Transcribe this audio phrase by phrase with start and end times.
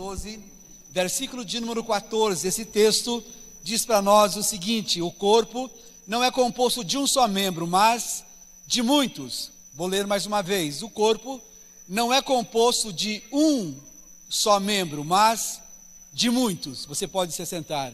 [0.00, 0.40] 12,
[0.92, 2.48] versículo de número 14.
[2.48, 3.22] Esse texto
[3.62, 5.70] diz para nós o seguinte: o corpo
[6.06, 8.24] não é composto de um só membro, mas
[8.66, 9.52] de muitos.
[9.74, 11.38] Vou ler mais uma vez: o corpo
[11.86, 13.76] não é composto de um
[14.26, 15.60] só membro, mas
[16.14, 16.86] de muitos.
[16.86, 17.92] Você pode se sentar.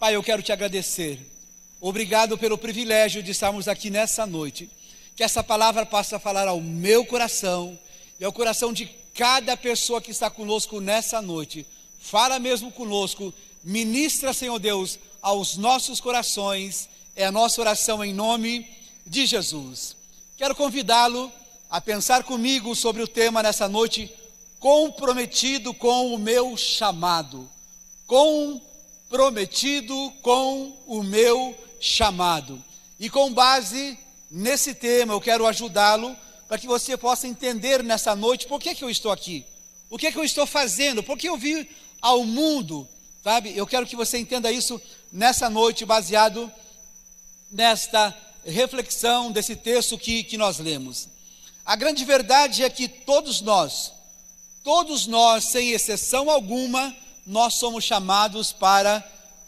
[0.00, 1.30] Pai, eu quero te agradecer.
[1.78, 4.70] Obrigado pelo privilégio de estarmos aqui nessa noite.
[5.14, 7.78] Que essa palavra possa falar ao meu coração
[8.18, 11.64] e ao coração de cada pessoa que está conosco nessa noite.
[12.00, 16.88] Fala mesmo conosco, ministra, Senhor Deus, aos nossos corações.
[17.16, 18.68] É a nossa oração em nome
[19.06, 19.96] de Jesus.
[20.36, 21.32] Quero convidá-lo
[21.70, 24.12] a pensar comigo sobre o tema nessa noite,
[24.58, 27.48] comprometido com o meu chamado.
[28.06, 32.62] Comprometido com o meu chamado.
[32.98, 33.98] E com base
[34.30, 36.16] nesse tema, eu quero ajudá-lo
[36.48, 39.44] para que você possa entender nessa noite por que, que eu estou aqui,
[39.90, 41.66] o que, que eu estou fazendo, por que eu vim
[42.00, 42.86] ao mundo,
[43.22, 43.56] sabe?
[43.56, 46.50] Eu quero que você entenda isso nessa noite, baseado
[47.50, 51.08] nesta reflexão desse texto que, que nós lemos.
[51.64, 53.92] A grande verdade é que todos nós,
[54.62, 56.94] todos nós, sem exceção alguma,
[57.26, 59.02] nós somos chamados para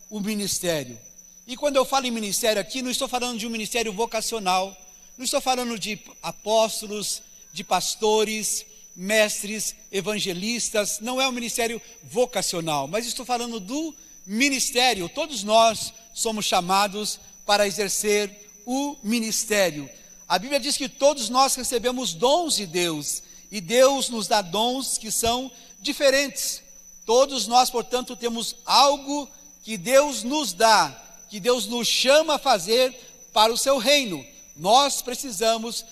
[0.08, 0.98] o ministério.
[1.46, 4.74] E quando eu falo em ministério aqui, não estou falando de um ministério vocacional,
[5.16, 7.22] não estou falando de apóstolos,
[7.52, 13.94] de pastores, mestres, evangelistas, não é um ministério vocacional, mas estou falando do
[14.26, 15.08] ministério.
[15.08, 18.30] Todos nós somos chamados para exercer
[18.66, 19.88] o ministério.
[20.28, 24.98] A Bíblia diz que todos nós recebemos dons de Deus, e Deus nos dá dons
[24.98, 26.62] que são diferentes.
[27.04, 29.28] Todos nós, portanto, temos algo
[29.62, 30.90] que Deus nos dá,
[31.28, 32.92] que Deus nos chama a fazer
[33.32, 34.24] para o seu reino.
[34.56, 35.84] Nós precisamos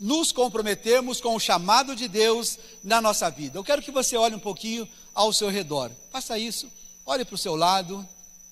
[0.00, 3.58] nos comprometermos com o chamado de Deus na nossa vida.
[3.58, 5.90] Eu quero que você olhe um pouquinho ao seu redor.
[6.10, 6.70] Faça isso.
[7.04, 8.06] Olhe para o seu lado,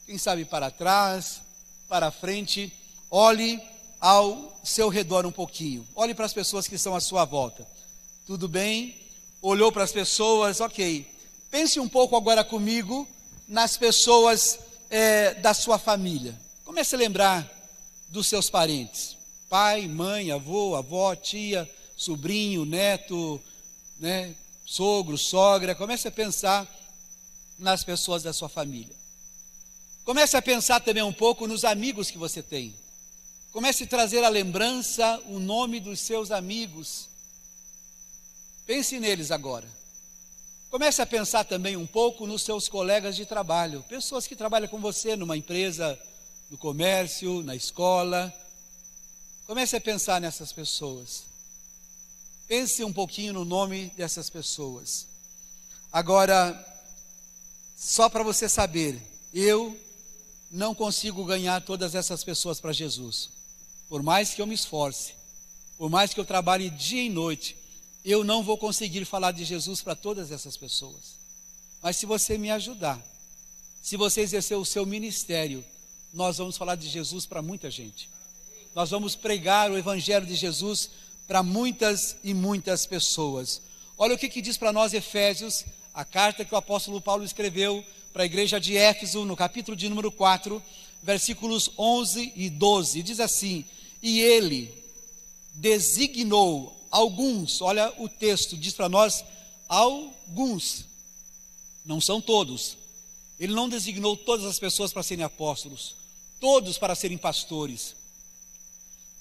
[0.06, 1.41] quem sabe para trás,
[1.88, 2.72] para frente.
[3.10, 3.62] Olhe
[4.00, 5.87] ao seu redor um pouquinho.
[5.94, 7.66] Olhe para as pessoas que estão à sua volta.
[8.26, 9.00] Tudo bem?
[9.41, 11.06] Olhou para as pessoas, ok.
[11.50, 13.09] Pense um pouco agora comigo
[13.47, 14.59] nas pessoas
[14.91, 16.38] é, da sua família.
[16.64, 17.50] Comece a lembrar
[18.09, 19.13] dos seus parentes
[19.54, 23.41] pai, mãe, avô, avó, tia, sobrinho, neto,
[24.00, 24.34] né,
[24.66, 25.76] sogro, sogra.
[25.76, 26.69] Comece a pensar
[27.56, 28.93] nas pessoas da sua família.
[30.04, 32.75] Comece a pensar também um pouco nos amigos que você tem.
[33.53, 37.09] Comece a trazer à lembrança o nome dos seus amigos.
[38.66, 39.69] Pense neles agora.
[40.69, 44.81] Comece a pensar também um pouco nos seus colegas de trabalho, pessoas que trabalham com
[44.81, 45.97] você numa empresa,
[46.50, 48.34] no comércio, na escola,
[49.47, 51.25] Comece a pensar nessas pessoas.
[52.49, 55.06] Pense um pouquinho no nome dessas pessoas.
[55.93, 56.82] Agora,
[57.77, 59.03] só para você saber,
[59.34, 59.78] eu
[60.50, 63.28] não consigo ganhar todas essas pessoas para Jesus.
[63.87, 65.15] Por mais que eu me esforce,
[65.76, 67.55] por mais que eu trabalhe dia e noite,
[68.03, 71.16] eu não vou conseguir falar de Jesus para todas essas pessoas.
[71.82, 72.99] Mas se você me ajudar,
[73.82, 75.62] se você exercer o seu ministério,
[76.15, 78.13] nós vamos falar de Jesus para muita gente
[78.75, 80.91] nós vamos pregar o Evangelho de Jesus
[81.29, 83.62] para muitas e muitas pessoas.
[83.97, 85.65] Olha o que, que diz para nós Efésios,
[85.95, 89.89] a carta que o apóstolo Paulo escreveu para a igreja de Éfeso, no capítulo de
[89.89, 90.61] número 4,
[91.03, 93.03] versículos 11 e 12.
[93.03, 93.65] Diz assim:
[94.03, 94.75] E ele
[95.55, 99.25] designou alguns, olha o texto, diz para nós:
[99.69, 100.85] alguns,
[101.87, 102.77] não são todos.
[103.39, 105.95] Ele não designou todas as pessoas para serem apóstolos,
[106.41, 107.95] todos para serem pastores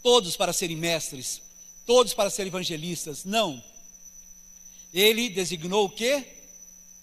[0.04, 1.42] todos para serem mestres,
[1.86, 3.24] todos para serem evangelistas.
[3.24, 3.64] Não.
[4.94, 6.28] Ele designou o quê?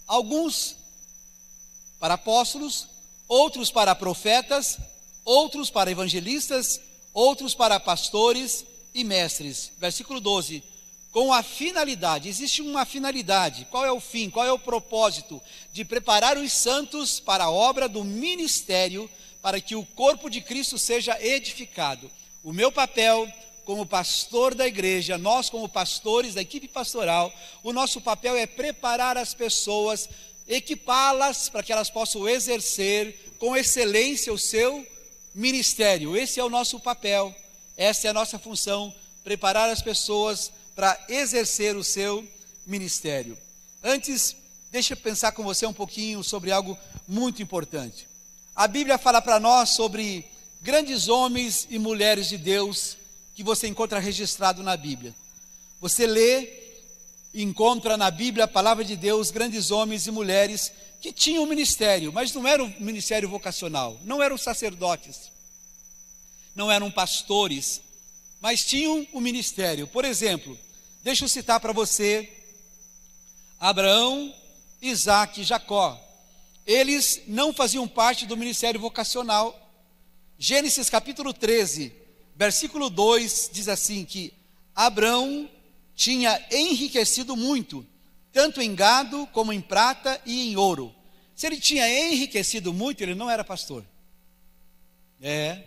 [0.06, 0.76] Alguns
[1.98, 2.88] para apóstolos,
[3.26, 4.78] outros para profetas,
[5.24, 6.80] outros para evangelistas,
[7.14, 9.72] outros para pastores e mestres.
[9.78, 10.62] Versículo 12.
[11.10, 13.66] Com a finalidade, existe uma finalidade.
[13.70, 14.30] Qual é o fim?
[14.30, 15.42] Qual é o propósito?
[15.72, 19.10] De preparar os santos para a obra do ministério,
[19.42, 22.08] para que o corpo de Cristo seja edificado
[22.42, 23.30] o meu papel
[23.64, 27.32] como pastor da igreja, nós como pastores da equipe pastoral,
[27.62, 30.08] o nosso papel é preparar as pessoas,
[30.48, 34.86] equipá-las para que elas possam exercer com excelência o seu
[35.34, 36.16] ministério.
[36.16, 37.34] Esse é o nosso papel,
[37.76, 42.26] essa é a nossa função, preparar as pessoas para exercer o seu
[42.66, 43.38] ministério.
[43.82, 44.34] Antes,
[44.70, 46.76] deixa eu pensar com você um pouquinho sobre algo
[47.06, 48.08] muito importante.
[48.54, 50.24] A Bíblia fala para nós sobre
[50.60, 52.96] grandes homens e mulheres de Deus
[53.34, 55.14] que você encontra registrado na Bíblia.
[55.80, 56.60] Você lê
[57.32, 62.34] encontra na Bíblia a palavra de Deus grandes homens e mulheres que tinham ministério, mas
[62.34, 65.30] não era um ministério vocacional, não eram sacerdotes,
[66.54, 67.80] não eram pastores,
[68.40, 69.86] mas tinham um ministério.
[69.86, 70.58] Por exemplo,
[71.02, 72.28] deixa eu citar para você
[73.58, 74.34] Abraão,
[74.82, 75.98] Isaac e Jacó.
[76.66, 79.59] Eles não faziam parte do ministério vocacional.
[80.42, 81.92] Gênesis capítulo 13,
[82.34, 84.32] versículo 2 diz assim: que
[84.74, 85.46] Abraão
[85.94, 87.86] tinha enriquecido muito,
[88.32, 90.94] tanto em gado como em prata e em ouro.
[91.36, 93.84] Se ele tinha enriquecido muito, ele não era pastor.
[95.20, 95.64] É,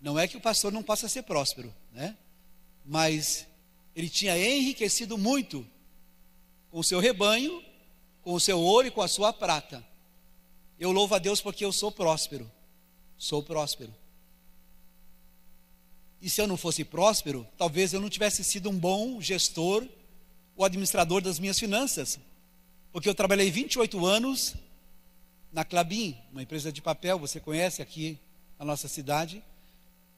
[0.00, 2.16] não é que o pastor não possa ser próspero, né?
[2.86, 3.46] Mas
[3.94, 5.68] ele tinha enriquecido muito
[6.70, 7.62] com o seu rebanho,
[8.22, 9.86] com o seu ouro e com a sua prata.
[10.80, 12.50] Eu louvo a Deus porque eu sou próspero.
[13.18, 13.92] Sou próspero.
[16.22, 19.86] E se eu não fosse próspero, talvez eu não tivesse sido um bom gestor
[20.56, 22.18] ou administrador das minhas finanças.
[22.92, 24.54] Porque eu trabalhei 28 anos
[25.52, 28.18] na Clabin, uma empresa de papel, você conhece aqui
[28.58, 29.42] na nossa cidade.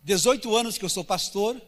[0.02, 1.60] 18 anos que eu sou pastor.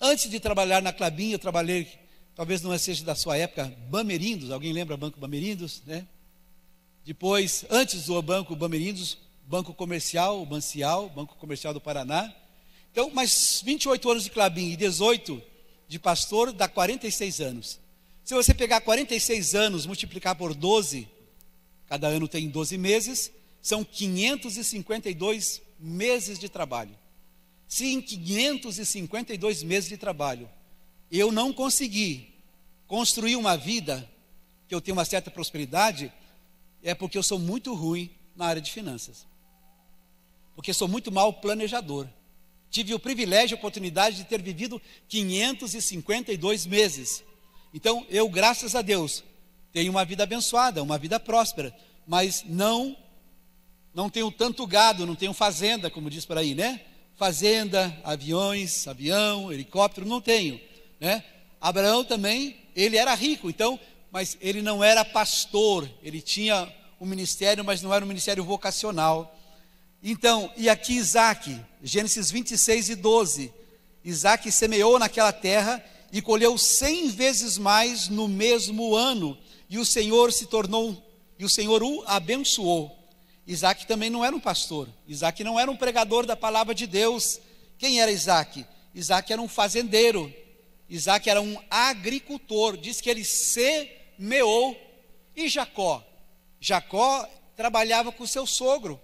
[0.00, 1.88] Antes de trabalhar na Clabin, eu trabalhei,
[2.34, 4.50] talvez não seja da sua época, Bamerindos.
[4.50, 6.06] Alguém lembra Banco Bamerindos, né?
[7.04, 12.34] Depois, antes do Banco Bamerindos, Banco Comercial, Bancial, Banco Comercial do Paraná.
[12.90, 15.42] Então, mais 28 anos de Clabin e 18
[15.88, 17.80] de pastor dá 46 anos.
[18.24, 21.06] Se você pegar 46 anos, multiplicar por 12,
[21.86, 23.30] cada ano tem 12 meses,
[23.60, 26.96] são 552 meses de trabalho.
[27.68, 30.48] Se em 552 meses de trabalho
[31.10, 32.34] eu não consegui
[32.86, 34.08] construir uma vida
[34.68, 36.12] que eu tenha uma certa prosperidade,
[36.82, 39.26] é porque eu sou muito ruim na área de finanças.
[40.54, 42.08] Porque sou muito mal planejador.
[42.70, 47.22] Tive o privilégio e a oportunidade de ter vivido 552 meses.
[47.72, 49.22] Então, eu, graças a Deus,
[49.72, 51.74] tenho uma vida abençoada, uma vida próspera,
[52.06, 52.96] mas não
[53.92, 56.80] não tenho tanto gado, não tenho fazenda, como diz por aí, né?
[57.16, 60.60] fazenda, aviões, avião, helicóptero, não tenho,
[61.00, 61.22] né?
[61.60, 63.78] Abraão também, ele era rico, então,
[64.10, 66.70] mas ele não era pastor, ele tinha
[67.00, 69.34] um ministério, mas não era um ministério vocacional.
[70.06, 73.50] Então, e aqui Isaac, Gênesis 26 e 12,
[74.04, 79.38] Isaac semeou naquela terra e colheu cem vezes mais no mesmo ano,
[79.70, 81.02] e o Senhor se tornou,
[81.38, 82.94] e o Senhor o abençoou.
[83.46, 87.40] Isaac também não era um pastor, Isaac não era um pregador da palavra de Deus.
[87.78, 88.66] Quem era Isaac?
[88.94, 90.30] Isaac era um fazendeiro,
[90.86, 94.78] Isaac era um agricultor, diz que ele semeou.
[95.34, 96.04] E Jacó?
[96.60, 99.00] Jacó trabalhava com seu sogro,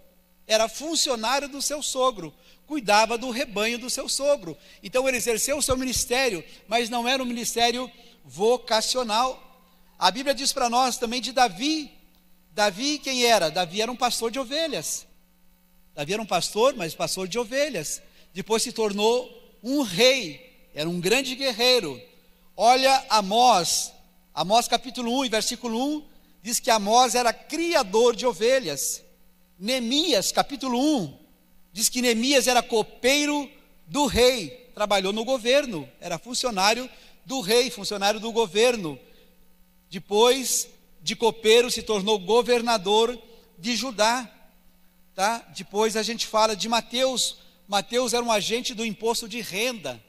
[0.50, 2.34] era funcionário do seu sogro,
[2.66, 4.58] cuidava do rebanho do seu sogro.
[4.82, 7.88] Então ele exerceu o seu ministério, mas não era um ministério
[8.24, 9.40] vocacional.
[9.96, 11.92] A Bíblia diz para nós também de Davi,
[12.50, 13.48] Davi quem era?
[13.48, 15.06] Davi era um pastor de ovelhas.
[15.94, 18.02] Davi era um pastor, mas pastor de ovelhas.
[18.34, 19.30] Depois se tornou
[19.62, 22.02] um rei, era um grande guerreiro.
[22.56, 23.92] Olha Amós,
[24.34, 26.08] Amós capítulo 1, versículo 1,
[26.42, 29.00] diz que Amós era criador de ovelhas.
[29.60, 31.18] Neemias, capítulo 1,
[31.70, 33.46] diz que Neemias era copeiro
[33.86, 36.88] do rei, trabalhou no governo, era funcionário
[37.26, 38.98] do rei, funcionário do governo.
[39.90, 40.66] Depois,
[41.02, 43.20] de copeiro se tornou governador
[43.58, 44.26] de Judá.
[45.14, 45.44] Tá?
[45.54, 47.36] Depois a gente fala de Mateus.
[47.68, 50.02] Mateus era um agente do imposto de renda.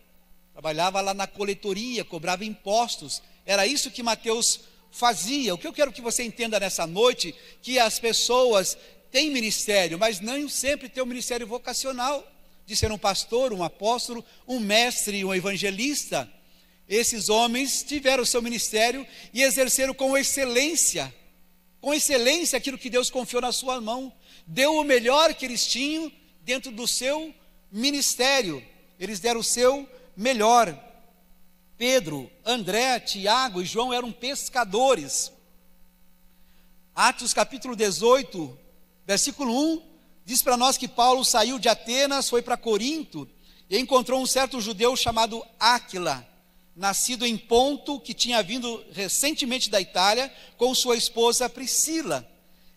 [0.53, 3.21] Trabalhava lá na coletoria, cobrava impostos.
[3.45, 4.61] Era isso que Mateus
[4.91, 5.53] fazia.
[5.53, 8.77] O que eu quero que você entenda nessa noite, que as pessoas
[9.11, 12.25] têm ministério, mas não sempre têm o um ministério vocacional
[12.65, 16.31] de ser um pastor, um apóstolo, um mestre, um evangelista.
[16.87, 21.13] Esses homens tiveram o seu ministério e exerceram com excelência,
[21.79, 24.13] com excelência aquilo que Deus confiou na sua mão.
[24.47, 26.11] Deu o melhor que eles tinham
[26.43, 27.33] dentro do seu
[27.71, 28.63] ministério.
[28.99, 30.77] Eles deram o seu melhor.
[31.77, 35.31] Pedro, André, Tiago e João eram pescadores.
[36.93, 38.59] Atos capítulo 18,
[39.05, 39.81] versículo 1,
[40.25, 43.27] diz para nós que Paulo saiu de Atenas, foi para Corinto
[43.69, 46.27] e encontrou um certo judeu chamado Áquila
[46.75, 52.27] nascido em Ponto, que tinha vindo recentemente da Itália, com sua esposa Priscila.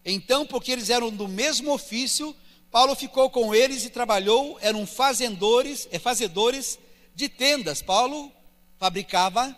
[0.05, 2.35] Então, porque eles eram do mesmo ofício,
[2.71, 6.79] Paulo ficou com eles e trabalhou, eram fazendores, é, fazedores
[7.15, 7.81] de tendas.
[7.81, 8.33] Paulo
[8.79, 9.57] fabricava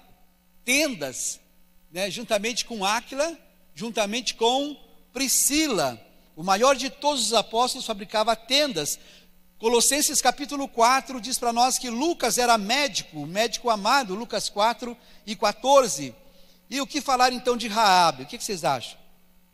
[0.64, 1.40] tendas,
[1.90, 3.36] né, juntamente com Áquila,
[3.74, 4.76] juntamente com
[5.12, 6.00] Priscila.
[6.36, 9.00] O maior de todos os apóstolos fabricava tendas.
[9.58, 14.94] Colossenses capítulo 4 diz para nós que Lucas era médico, médico amado, Lucas 4
[15.26, 16.14] e 14.
[16.68, 18.24] E o que falar então de Raabe?
[18.24, 18.98] O que vocês acham?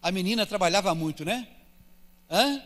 [0.03, 1.47] A menina trabalhava muito, né?
[2.29, 2.61] Hã?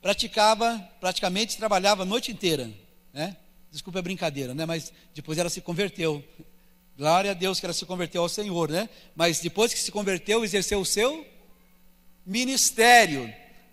[0.00, 2.70] Praticava, praticamente trabalhava a noite inteira,
[3.12, 3.36] né?
[3.70, 4.64] Desculpa a brincadeira, né?
[4.64, 6.24] Mas depois ela se converteu.
[6.96, 8.88] Glória a Deus que ela se converteu ao Senhor, né?
[9.14, 11.26] Mas depois que se converteu, exerceu o seu
[12.24, 13.32] ministério,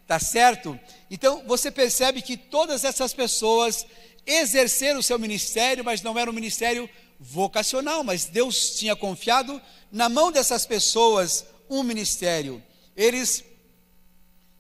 [0.09, 0.79] tá certo?
[1.11, 3.85] Então você percebe que todas essas pessoas
[4.25, 6.89] exerceram o seu ministério, mas não era um ministério
[7.19, 9.61] vocacional, mas Deus tinha confiado
[9.91, 12.59] na mão dessas pessoas um ministério.
[12.97, 13.43] Eles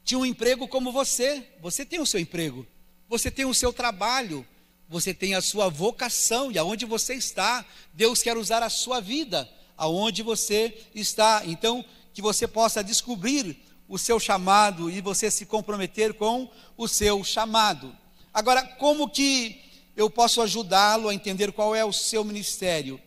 [0.03, 2.67] tinham um emprego como você, você tem o seu emprego,
[3.07, 4.45] você tem o seu trabalho,
[4.87, 9.49] você tem a sua vocação e aonde você está, Deus quer usar a sua vida
[9.75, 11.41] aonde você está.
[11.43, 13.57] Então, que você possa descobrir
[13.89, 17.93] o seu chamado e você se comprometer com o seu chamado.
[18.31, 19.59] Agora, como que
[19.97, 23.01] eu posso ajudá-lo a entender qual é o seu ministério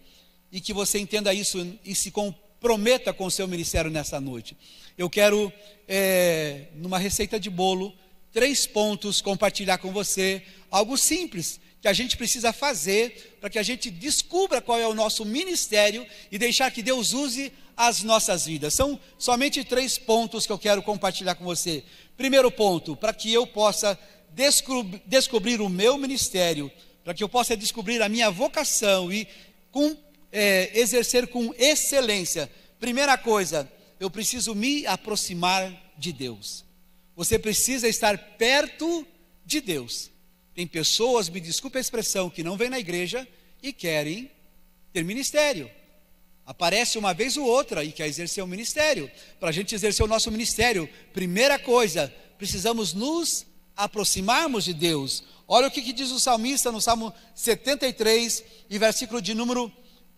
[0.51, 4.57] e que você entenda isso e se comprometa com o seu ministério nessa noite?
[4.99, 5.53] Eu quero,
[5.87, 7.95] é, numa receita de bolo,
[8.33, 13.63] três pontos compartilhar com você, algo simples que a gente precisa fazer para que a
[13.63, 18.75] gente descubra qual é o nosso ministério e deixar que Deus use as nossas vidas.
[18.75, 21.85] São somente três pontos que eu quero compartilhar com você.
[22.17, 23.99] Primeiro ponto, para que eu possa
[25.07, 26.71] descobrir, o meu ministério,
[27.05, 29.27] para que eu possa descobrir a minha vocação e
[29.71, 29.97] com,
[30.31, 32.51] é, exercer com excelência.
[32.79, 36.65] Primeira coisa, eu preciso me aproximar de Deus.
[37.15, 39.07] Você precisa estar perto
[39.45, 40.11] de Deus.
[40.55, 43.27] Tem pessoas, me desculpe a expressão, que não vêm na igreja
[43.63, 44.31] e querem
[44.93, 45.71] ter ministério.
[46.45, 49.11] Aparece uma vez ou outra e quer exercer o um ministério.
[49.39, 53.47] Para a gente exercer o nosso ministério, primeira coisa, precisamos nos
[53.77, 55.23] aproximarmos de Deus.
[55.47, 59.71] Olha o que, que diz o salmista no Salmo 73 e versículo de número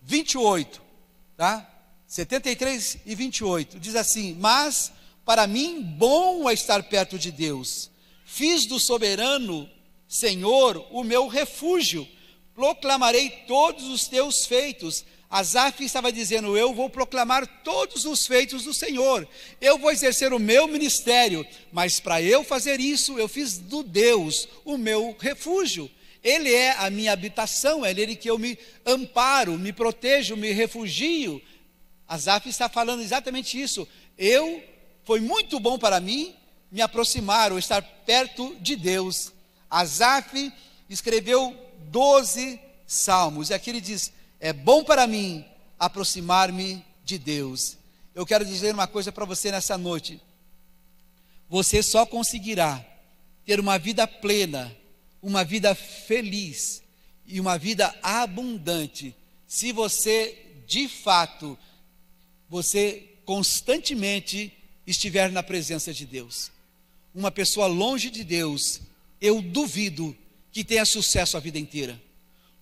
[0.02, 0.80] 28,
[1.36, 1.70] tá?
[2.06, 4.92] 73 e 28, diz assim: Mas
[5.24, 7.90] para mim bom é estar perto de Deus,
[8.24, 9.68] fiz do soberano
[10.06, 12.06] Senhor, o meu refúgio,
[12.54, 15.04] proclamarei todos os teus feitos.
[15.34, 19.26] Asaf estava dizendo: Eu vou proclamar todos os feitos do Senhor,
[19.60, 24.48] eu vou exercer o meu ministério, mas para eu fazer isso, eu fiz do Deus
[24.64, 25.90] o meu refúgio.
[26.22, 31.42] Ele é a minha habitação, é nele que eu me amparo, me protejo, me refugio.
[32.06, 33.88] Asaf está falando exatamente isso.
[34.16, 34.62] Eu,
[35.02, 36.32] foi muito bom para mim
[36.70, 39.32] me aproximar ou estar perto de Deus.
[39.68, 40.52] Asaf
[40.88, 41.56] escreveu
[41.88, 44.12] 12 salmos, e aqui ele diz:
[44.44, 45.42] É bom para mim
[45.78, 47.78] aproximar-me de Deus.
[48.14, 50.20] Eu quero dizer uma coisa para você nessa noite.
[51.48, 52.84] Você só conseguirá
[53.46, 54.76] ter uma vida plena,
[55.22, 56.82] uma vida feliz
[57.26, 60.36] e uma vida abundante se você,
[60.66, 61.58] de fato,
[62.46, 64.52] você constantemente
[64.86, 66.52] estiver na presença de Deus.
[67.14, 68.82] Uma pessoa longe de Deus
[69.22, 70.14] eu duvido
[70.52, 71.98] que tenha sucesso a vida inteira.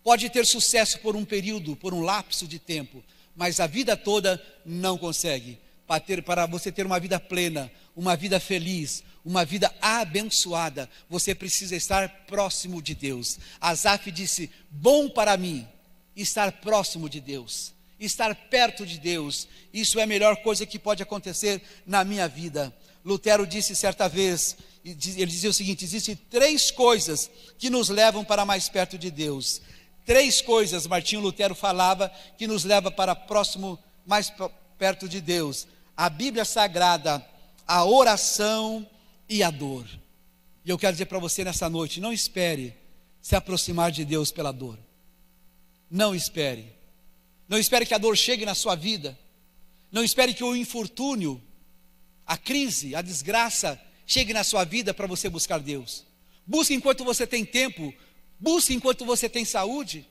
[0.03, 3.03] Pode ter sucesso por um período, por um lapso de tempo,
[3.37, 5.59] mas a vida toda não consegue.
[5.87, 11.35] Para, ter, para você ter uma vida plena, uma vida feliz, uma vida abençoada, você
[11.35, 13.39] precisa estar próximo de Deus.
[13.61, 15.67] Asaf disse: Bom para mim
[16.17, 21.03] estar próximo de Deus, estar perto de Deus, isso é a melhor coisa que pode
[21.03, 22.75] acontecer na minha vida.
[23.05, 28.45] Lutero disse certa vez ele dizia o seguinte: existem três coisas que nos levam para
[28.45, 29.63] mais perto de Deus.
[30.05, 34.33] Três coisas, Martinho Lutero falava, que nos leva para próximo, mais
[34.79, 35.67] perto de Deus:
[35.97, 37.25] a Bíblia Sagrada,
[37.67, 38.87] a oração
[39.29, 39.87] e a dor.
[40.65, 42.75] E eu quero dizer para você nessa noite: não espere
[43.21, 44.79] se aproximar de Deus pela dor.
[45.91, 46.75] Não espere.
[47.49, 49.19] Não espere que a dor chegue na sua vida.
[49.91, 51.41] Não espere que o infortúnio,
[52.27, 56.05] a crise, a desgraça chegue na sua vida para você buscar Deus.
[56.47, 57.93] Busque enquanto você tem tempo,
[58.43, 60.05] busque enquanto você tem saúde,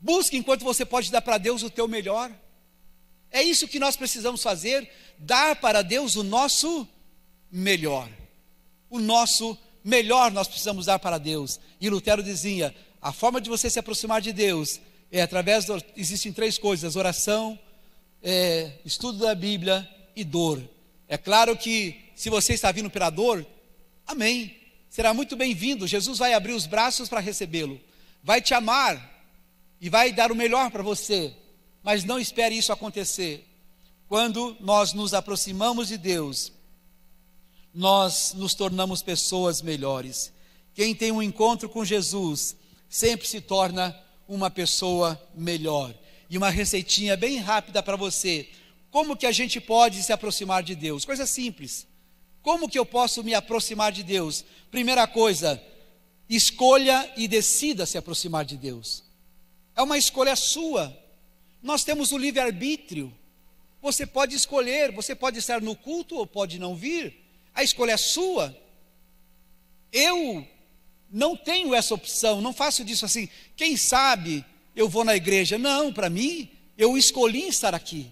[0.00, 2.28] busque enquanto você pode dar para Deus o teu melhor.
[3.30, 6.88] É isso que nós precisamos fazer, dar para Deus o nosso
[7.52, 8.10] melhor.
[8.90, 11.60] O nosso melhor nós precisamos dar para Deus.
[11.80, 14.80] E Lutero dizia: a forma de você se aproximar de Deus
[15.12, 17.56] é através do, existem três coisas: oração,
[18.20, 20.60] é, estudo da Bíblia e dor.
[21.06, 23.46] É claro que se você está vindo pela dor,
[24.04, 24.57] amém.
[24.88, 25.86] Será muito bem-vindo.
[25.86, 27.80] Jesus vai abrir os braços para recebê-lo.
[28.22, 29.26] Vai te amar
[29.80, 31.34] e vai dar o melhor para você.
[31.82, 33.46] Mas não espere isso acontecer.
[34.08, 36.52] Quando nós nos aproximamos de Deus,
[37.74, 40.32] nós nos tornamos pessoas melhores.
[40.74, 42.56] Quem tem um encontro com Jesus
[42.88, 43.94] sempre se torna
[44.26, 45.94] uma pessoa melhor.
[46.30, 48.48] E uma receitinha bem rápida para você
[48.90, 51.04] como que a gente pode se aproximar de Deus?
[51.04, 51.86] Coisa simples.
[52.42, 54.44] Como que eu posso me aproximar de Deus?
[54.70, 55.62] Primeira coisa,
[56.28, 59.04] escolha e decida se aproximar de Deus.
[59.76, 60.96] É uma escolha sua.
[61.62, 63.12] Nós temos o livre-arbítrio.
[63.80, 67.14] Você pode escolher, você pode estar no culto ou pode não vir.
[67.54, 68.56] A escolha é sua.
[69.92, 70.46] Eu
[71.10, 73.28] não tenho essa opção, não faço disso assim.
[73.56, 75.58] Quem sabe eu vou na igreja?
[75.58, 78.10] Não, para mim, eu escolhi estar aqui.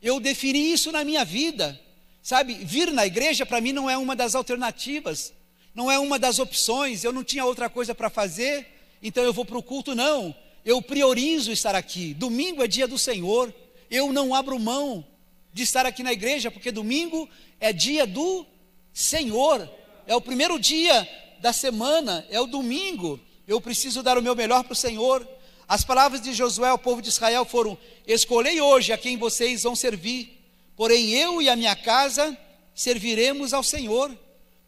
[0.00, 1.78] Eu defini isso na minha vida.
[2.22, 5.32] Sabe, vir na igreja para mim não é uma das alternativas,
[5.74, 7.02] não é uma das opções.
[7.02, 8.66] Eu não tinha outra coisa para fazer,
[9.02, 10.34] então eu vou para o culto, não.
[10.64, 12.12] Eu priorizo estar aqui.
[12.12, 13.52] Domingo é dia do Senhor.
[13.90, 15.04] Eu não abro mão
[15.52, 18.46] de estar aqui na igreja, porque domingo é dia do
[18.92, 19.68] Senhor.
[20.06, 21.08] É o primeiro dia
[21.40, 23.18] da semana, é o domingo.
[23.48, 25.26] Eu preciso dar o meu melhor para o Senhor.
[25.66, 29.74] As palavras de Josué ao povo de Israel foram: Escolhei hoje a quem vocês vão
[29.74, 30.39] servir,
[30.80, 32.34] porém eu e a minha casa
[32.74, 34.18] serviremos ao Senhor.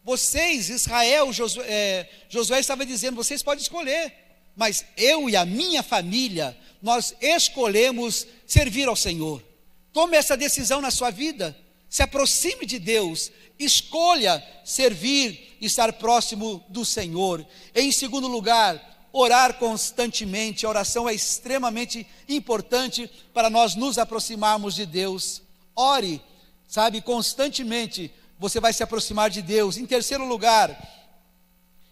[0.03, 4.13] Vocês, Israel, Josué, é, Josué estava dizendo: vocês podem escolher,
[4.55, 9.43] mas eu e a minha família, nós escolhemos servir ao Senhor.
[9.91, 11.57] Tome essa decisão na sua vida,
[11.89, 17.43] se aproxime de Deus, escolha servir e estar próximo do Senhor.
[17.73, 20.63] Em segundo lugar, orar constantemente.
[20.63, 25.42] A oração é extremamente importante para nós nos aproximarmos de Deus.
[25.75, 26.21] Ore,
[26.67, 29.77] sabe, constantemente você vai se aproximar de Deus.
[29.77, 30.77] Em terceiro lugar,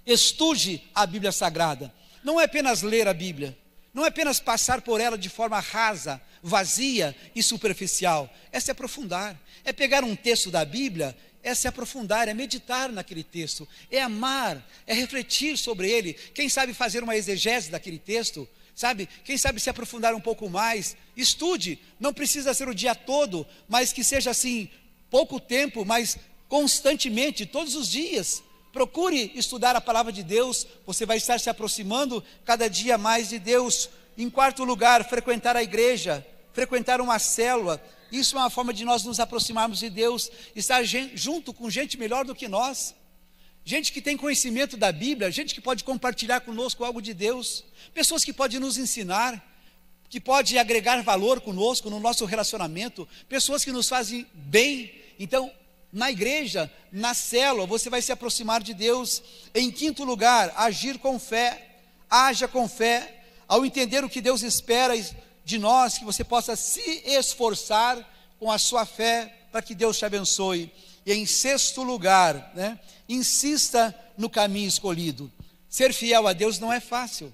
[0.06, 1.94] estude a Bíblia Sagrada.
[2.24, 3.58] Não é apenas ler a Bíblia,
[3.94, 9.40] não é apenas passar por ela de forma rasa, vazia e superficial, é se aprofundar,
[9.64, 14.64] é pegar um texto da Bíblia, é se aprofundar, é meditar naquele texto, é amar,
[14.86, 18.48] é refletir sobre ele, quem sabe fazer uma exegese daquele texto,
[18.82, 19.08] sabe?
[19.24, 23.94] Quem sabe se aprofundar um pouco mais, estude, não precisa ser o dia todo, mas
[23.94, 24.68] que seja assim,
[25.08, 26.18] pouco tempo, mas
[26.50, 28.42] constantemente, todos os dias.
[28.74, 33.38] Procure estudar a palavra de Deus, você vai estar se aproximando cada dia mais de
[33.38, 33.88] Deus.
[34.18, 37.80] Em quarto lugar, frequentar a igreja, frequentar uma célula.
[38.12, 42.26] Isso é uma forma de nós nos aproximarmos de Deus, estar junto com gente melhor
[42.26, 42.96] do que nós.
[43.72, 48.22] Gente que tem conhecimento da Bíblia, gente que pode compartilhar conosco algo de Deus, pessoas
[48.22, 49.42] que podem nos ensinar,
[50.10, 54.94] que pode agregar valor conosco no nosso relacionamento, pessoas que nos fazem bem.
[55.18, 55.50] Então,
[55.90, 59.24] na igreja, na célula, você vai se aproximar de Deus.
[59.56, 61.78] Em quinto lugar, agir com fé.
[62.10, 63.24] Haja com fé.
[63.48, 64.96] Ao entender o que Deus espera
[65.46, 67.98] de nós, que você possa se esforçar
[68.38, 70.70] com a sua fé para que Deus te abençoe.
[71.06, 75.32] E em sexto lugar, né, insista no caminho escolhido.
[75.68, 77.34] Ser fiel a Deus não é fácil.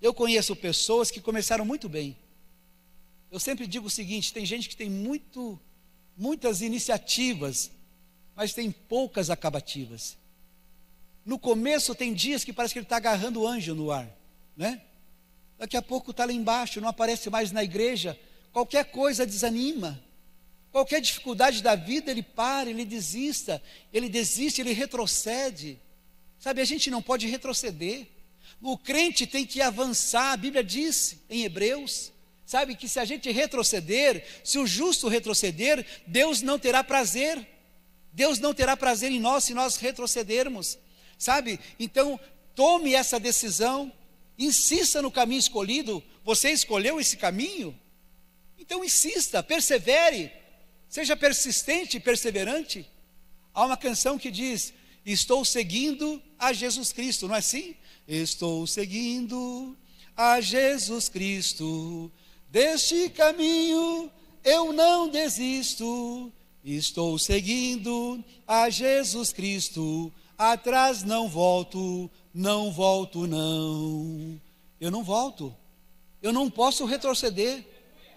[0.00, 2.16] Eu conheço pessoas que começaram muito bem.
[3.30, 5.60] Eu sempre digo o seguinte: tem gente que tem muito
[6.16, 7.70] muitas iniciativas,
[8.36, 10.18] mas tem poucas acabativas.
[11.24, 14.08] No começo tem dias que parece que ele está agarrando o anjo no ar,
[14.56, 14.82] né?
[15.58, 18.18] Daqui a pouco está lá embaixo, não aparece mais na igreja.
[18.52, 20.02] Qualquer coisa desanima.
[20.72, 25.80] Qualquer dificuldade da vida, ele para, ele desista, ele desiste, ele retrocede.
[26.38, 28.06] Sabe, a gente não pode retroceder.
[28.62, 32.12] O crente tem que avançar, a Bíblia diz em Hebreus,
[32.50, 37.46] Sabe que se a gente retroceder, se o justo retroceder, Deus não terá prazer.
[38.12, 40.76] Deus não terá prazer em nós se nós retrocedermos.
[41.16, 41.60] Sabe?
[41.78, 42.18] Então,
[42.56, 43.92] tome essa decisão,
[44.36, 46.02] insista no caminho escolhido.
[46.24, 47.78] Você escolheu esse caminho?
[48.58, 50.32] Então, insista, persevere,
[50.90, 52.86] seja persistente e perseverante.
[53.54, 54.74] Há uma canção que diz:
[55.06, 57.74] Estou seguindo a Jesus Cristo, não é assim?
[58.06, 59.74] Estou seguindo
[60.14, 62.12] a Jesus Cristo
[62.50, 64.10] Deste caminho
[64.42, 66.32] eu não desisto,
[66.64, 74.40] estou seguindo a Jesus Cristo, atrás não volto, não volto não.
[74.80, 75.54] Eu não volto,
[76.20, 77.64] eu não posso retroceder,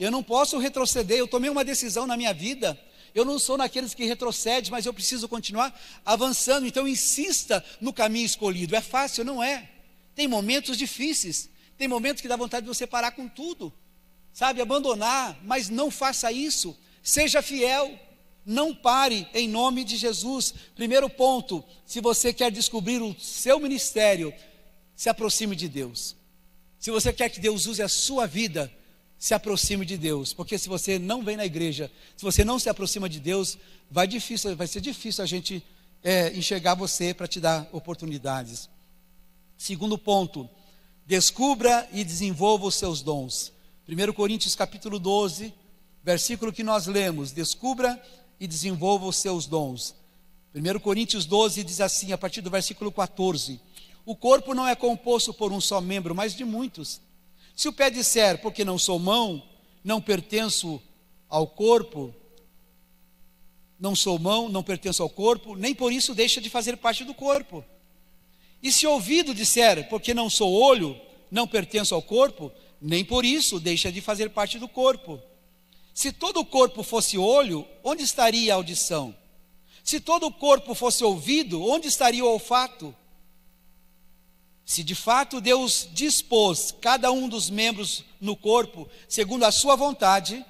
[0.04, 2.80] eu não posso retroceder, eu tomei uma decisão na minha vida,
[3.14, 8.26] eu não sou naqueles que retrocedem, mas eu preciso continuar avançando, então insista no caminho
[8.26, 8.76] escolhido.
[8.76, 9.70] É fácil, não é?
[10.16, 13.74] Tem momentos difíceis, tem momentos que dá vontade de você parar com tudo
[14.34, 16.76] sabe, abandonar, mas não faça isso.
[17.04, 17.98] Seja fiel,
[18.44, 20.54] não pare em nome de Jesus.
[20.76, 24.34] Primeiro ponto, se você quer descobrir o seu ministério,
[24.96, 26.16] se aproxime de Deus.
[26.80, 28.74] Se você quer que Deus use a sua vida,
[29.24, 32.68] se aproxime de Deus, porque se você não vem na igreja, se você não se
[32.68, 33.58] aproxima de Deus,
[33.90, 35.64] vai difícil, vai ser difícil a gente
[36.04, 38.70] é, enxergar você para te dar oportunidades.
[39.58, 40.50] Segundo ponto,
[41.06, 43.54] descubra e desenvolva os seus dons.
[43.88, 45.54] 1 Coríntios capítulo 12,
[46.04, 47.98] Versículo que nós lemos: descubra
[48.38, 49.96] e desenvolva os seus dons.
[50.54, 53.58] 1 Coríntios 12 diz assim, a partir do versículo 14:
[54.06, 57.00] O corpo não é composto por um só membro, mas de muitos.
[57.56, 59.44] Se o pé disser, porque não sou mão,
[59.84, 60.82] não pertenço
[61.30, 62.14] ao corpo,
[63.80, 67.14] não sou mão, não pertenço ao corpo, nem por isso deixa de fazer parte do
[67.14, 67.64] corpo.
[68.62, 73.26] E se o ouvido disser, porque não sou olho, não pertenço ao corpo, nem por
[73.26, 75.22] isso deixa de fazer parte do corpo.
[75.94, 79.16] Se todo o corpo fosse olho, onde estaria a audição?
[79.84, 82.96] Se todo o corpo fosse ouvido, onde estaria o olfato?
[84.66, 90.46] Se de fato Deus dispôs cada um dos membros no corpo segundo a sua vontade,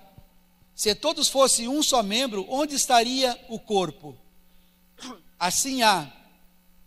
[0.75, 4.17] se todos fossem um só membro, onde estaria o corpo?
[5.39, 6.11] Assim há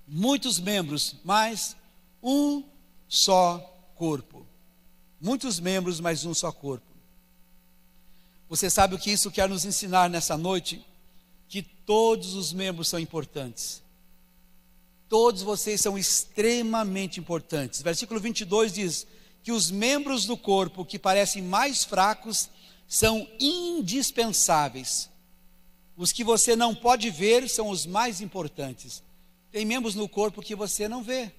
[0.06, 1.76] muitos membros, mas
[2.22, 2.62] um
[3.08, 3.58] só
[3.94, 4.46] corpo.
[5.20, 6.86] Muitos membros, mas um só corpo.
[8.48, 10.84] Você sabe o que isso quer nos ensinar nessa noite?
[11.48, 13.82] Que todos os membros são importantes.
[15.08, 17.80] Todos vocês são extremamente importantes.
[17.82, 19.06] Versículo 22 diz
[19.42, 22.50] que os membros do corpo que parecem mais fracos
[22.88, 25.08] são indispensáveis.
[25.96, 29.02] Os que você não pode ver são os mais importantes.
[29.52, 31.32] Tem membros no corpo que você não vê.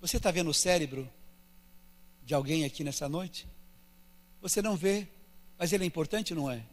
[0.00, 1.08] Você está vendo o cérebro
[2.24, 3.46] de alguém aqui nessa noite?
[4.40, 5.06] Você não vê,
[5.58, 6.64] mas ele é importante, não é?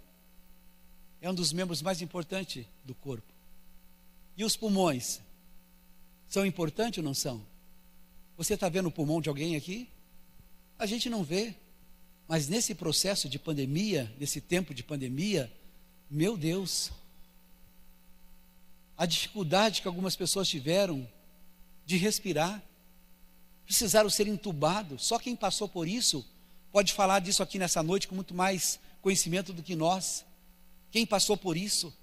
[1.19, 3.34] É um dos membros mais importantes do corpo.
[4.37, 5.21] E os pulmões?
[6.27, 7.45] São importantes ou não são?
[8.37, 9.87] Você está vendo o pulmão de alguém aqui?
[10.77, 11.55] A gente não vê.
[12.27, 15.51] Mas nesse processo de pandemia, nesse tempo de pandemia,
[16.09, 16.91] meu Deus,
[18.97, 21.07] a dificuldade que algumas pessoas tiveram
[21.85, 22.61] de respirar,
[23.65, 25.05] precisaram ser entubados.
[25.05, 26.25] Só quem passou por isso
[26.71, 30.25] pode falar disso aqui nessa noite com muito mais conhecimento do que nós.
[30.91, 31.93] Quem passou por isso?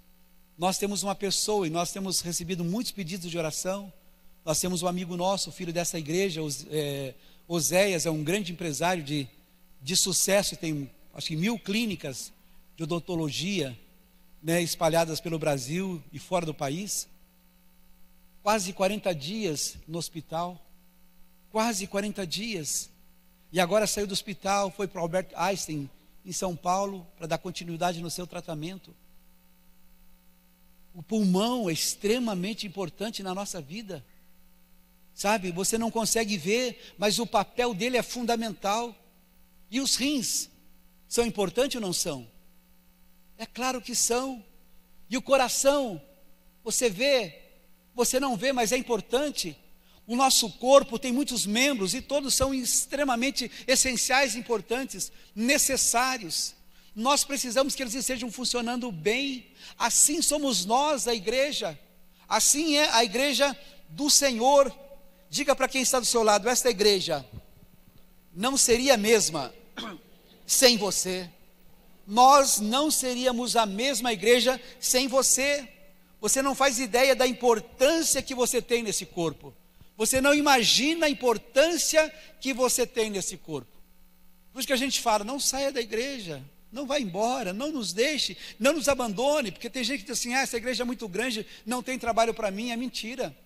[0.59, 3.93] Nós temos uma pessoa e nós temos recebido muitos pedidos de oração.
[4.45, 7.15] Nós temos um amigo nosso, filho dessa igreja, é,
[7.49, 9.29] Oséias, é um grande empresário de,
[9.81, 12.33] de sucesso, tem acho que mil clínicas
[12.77, 13.79] de odontologia
[14.43, 17.09] né, espalhadas pelo Brasil e fora do país.
[18.43, 20.61] Quase 40 dias no hospital.
[21.51, 22.91] Quase 40 dias.
[23.53, 25.89] E agora saiu do hospital, foi para o Albert Einstein,
[26.25, 28.95] em São Paulo, para dar continuidade no seu tratamento.
[30.95, 34.05] O pulmão é extremamente importante na nossa vida.
[35.15, 38.95] Sabe, você não consegue ver, mas o papel dele é fundamental.
[39.71, 40.51] E os rins
[41.09, 42.27] são importantes ou não são?
[43.39, 44.45] É claro que são.
[45.09, 46.01] E o coração,
[46.65, 47.39] você vê,
[47.95, 49.57] você não vê, mas é importante.
[50.07, 56.55] O nosso corpo tem muitos membros e todos são extremamente essenciais, importantes, necessários.
[56.95, 59.47] Nós precisamos que eles estejam funcionando bem.
[59.79, 61.79] Assim somos nós, a igreja.
[62.29, 63.57] Assim é a igreja
[63.89, 64.73] do Senhor.
[65.31, 67.25] Diga para quem está do seu lado: esta igreja
[68.35, 69.53] não seria a mesma
[70.47, 71.29] sem você.
[72.07, 75.69] Nós não seríamos a mesma igreja sem você.
[76.21, 79.55] Você não faz ideia da importância que você tem nesse corpo.
[79.97, 83.73] Você não imagina a importância que você tem nesse corpo.
[84.53, 87.93] Por isso que a gente fala: não saia da igreja, não vá embora, não nos
[87.93, 91.07] deixe, não nos abandone, porque tem gente que diz assim: ah, essa igreja é muito
[91.07, 92.71] grande, não tem trabalho para mim.
[92.71, 93.37] É mentira.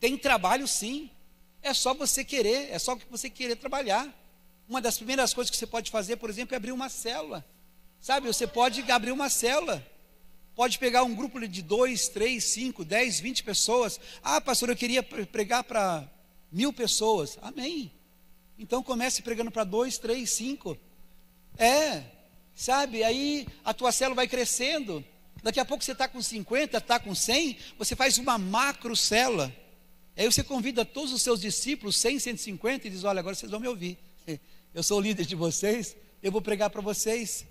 [0.00, 1.08] Tem trabalho sim,
[1.62, 4.12] é só você querer, é só você querer trabalhar.
[4.68, 7.46] Uma das primeiras coisas que você pode fazer, por exemplo, é abrir uma célula.
[8.00, 9.84] Sabe, você pode abrir uma célula.
[10.54, 14.00] Pode pegar um grupo de dois, três, cinco, dez, vinte pessoas.
[14.22, 16.10] Ah, pastor, eu queria pregar para
[16.50, 17.38] mil pessoas.
[17.42, 17.92] Amém.
[18.58, 20.76] Então comece pregando para dois, três, cinco.
[21.58, 22.02] É,
[22.54, 23.02] sabe?
[23.02, 25.04] Aí a tua célula vai crescendo.
[25.42, 29.54] Daqui a pouco você está com 50, está com 100, você faz uma macro célula.
[30.16, 33.60] Aí você convida todos os seus discípulos, 100, 150, e diz: Olha, agora vocês vão
[33.60, 33.98] me ouvir.
[34.74, 37.46] Eu sou o líder de vocês, eu vou pregar para vocês.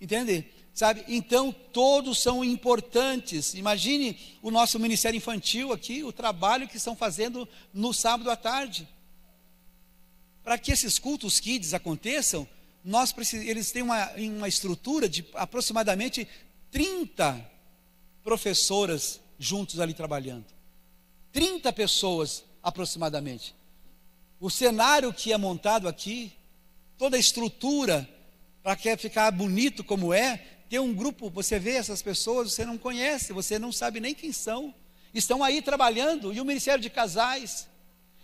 [0.00, 0.46] Entende?
[0.72, 1.04] Sabe?
[1.06, 3.54] Então, todos são importantes.
[3.54, 8.88] Imagine o nosso ministério infantil aqui, o trabalho que estão fazendo no sábado à tarde.
[10.42, 12.46] Para que esses cultos kids aconteçam,
[12.84, 13.46] nós precis...
[13.46, 16.28] eles têm uma, uma estrutura de aproximadamente
[16.70, 17.50] 30
[18.22, 20.44] professoras juntos ali trabalhando.
[21.32, 23.54] 30 pessoas aproximadamente.
[24.38, 26.32] O cenário que é montado aqui,
[26.98, 28.08] toda a estrutura
[28.62, 32.78] para que ficar bonito como é, tem um grupo, você vê essas pessoas, você não
[32.78, 34.74] conhece, você não sabe nem quem são.
[35.12, 37.68] Estão aí trabalhando, e o Ministério de Casais,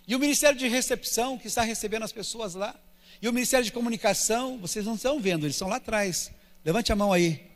[0.09, 2.75] e o Ministério de Recepção, que está recebendo as pessoas lá.
[3.23, 6.31] E o Ministério de Comunicação, vocês não estão vendo, eles estão lá atrás.
[6.65, 7.51] Levante a mão aí.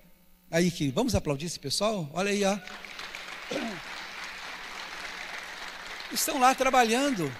[0.50, 2.08] Aí que vamos aplaudir esse pessoal?
[2.12, 2.58] Olha aí, ó.
[6.12, 7.32] Estão lá trabalhando.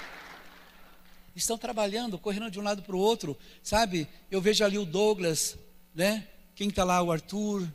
[1.37, 4.09] Estão trabalhando, correndo de um lado para o outro, sabe?
[4.31, 5.59] Eu vejo ali o Douglas,
[5.95, 6.27] né?
[6.55, 7.03] Quem está lá?
[7.03, 7.69] O Arthur.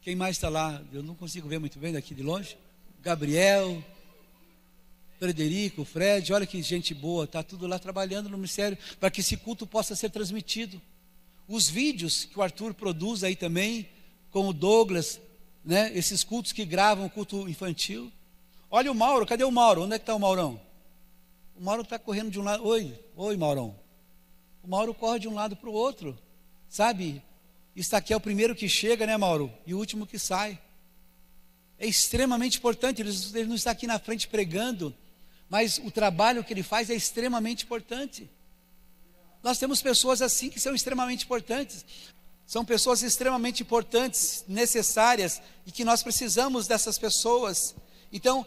[0.00, 0.82] Quem mais está lá?
[0.92, 2.56] Eu não consigo ver muito bem daqui de longe.
[3.00, 3.84] Gabriel,
[5.22, 9.36] Frederico, Fred, olha que gente boa, está tudo lá trabalhando no ministério para que esse
[9.36, 10.82] culto possa ser transmitido.
[11.46, 13.88] Os vídeos que o Arthur produz aí também,
[14.32, 15.20] com o Douglas,
[15.64, 15.96] né?
[15.96, 18.10] Esses cultos que gravam culto infantil.
[18.68, 19.82] Olha o Mauro, cadê o Mauro?
[19.82, 20.60] Onde é que está o Maurão?
[21.56, 22.66] O Mauro está correndo de um lado.
[22.66, 23.78] Oi, oi, Maurão.
[24.60, 26.18] O Mauro corre de um lado para o outro,
[26.68, 27.22] sabe?
[27.76, 29.52] Isso aqui é o primeiro que chega, né, Mauro?
[29.64, 30.58] E o último que sai.
[31.78, 33.00] É extremamente importante.
[33.00, 34.92] Ele não está aqui na frente pregando,
[35.52, 38.26] mas o trabalho que ele faz é extremamente importante.
[39.42, 41.84] Nós temos pessoas assim que são extremamente importantes.
[42.46, 47.74] São pessoas extremamente importantes, necessárias e que nós precisamos dessas pessoas.
[48.10, 48.46] Então,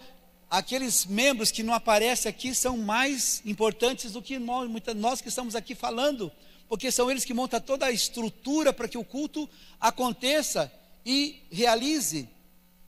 [0.50, 5.76] aqueles membros que não aparecem aqui são mais importantes do que nós, que estamos aqui
[5.76, 6.32] falando,
[6.68, 9.48] porque são eles que montam toda a estrutura para que o culto
[9.80, 10.74] aconteça
[11.06, 12.28] e realize.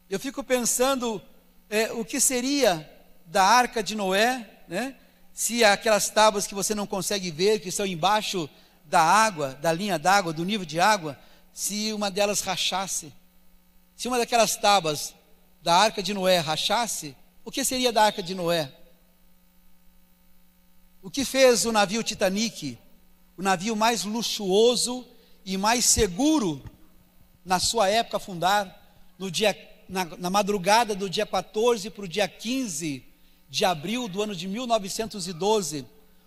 [0.09, 1.21] Eu fico pensando
[1.69, 2.96] é, o que seria
[3.27, 4.95] da arca de Noé, né?
[5.33, 8.49] se aquelas tábuas que você não consegue ver, que estão embaixo
[8.85, 11.15] da água, da linha d'água, do nível de água,
[11.53, 13.13] se uma delas rachasse,
[13.95, 15.13] se uma daquelas tábuas
[15.61, 18.71] da arca de Noé rachasse, o que seria da arca de Noé?
[21.01, 22.77] O que fez o navio Titanic,
[23.37, 25.05] o navio mais luxuoso
[25.45, 26.63] e mais seguro
[27.45, 29.55] na sua época fundar, no dia,
[29.87, 33.07] na, na madrugada do dia 14 para o dia 15
[33.49, 35.85] de abril do ano de 1912,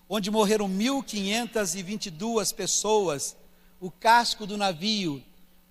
[0.08, 3.36] onde morreram 1.522 pessoas,
[3.80, 5.22] o casco do navio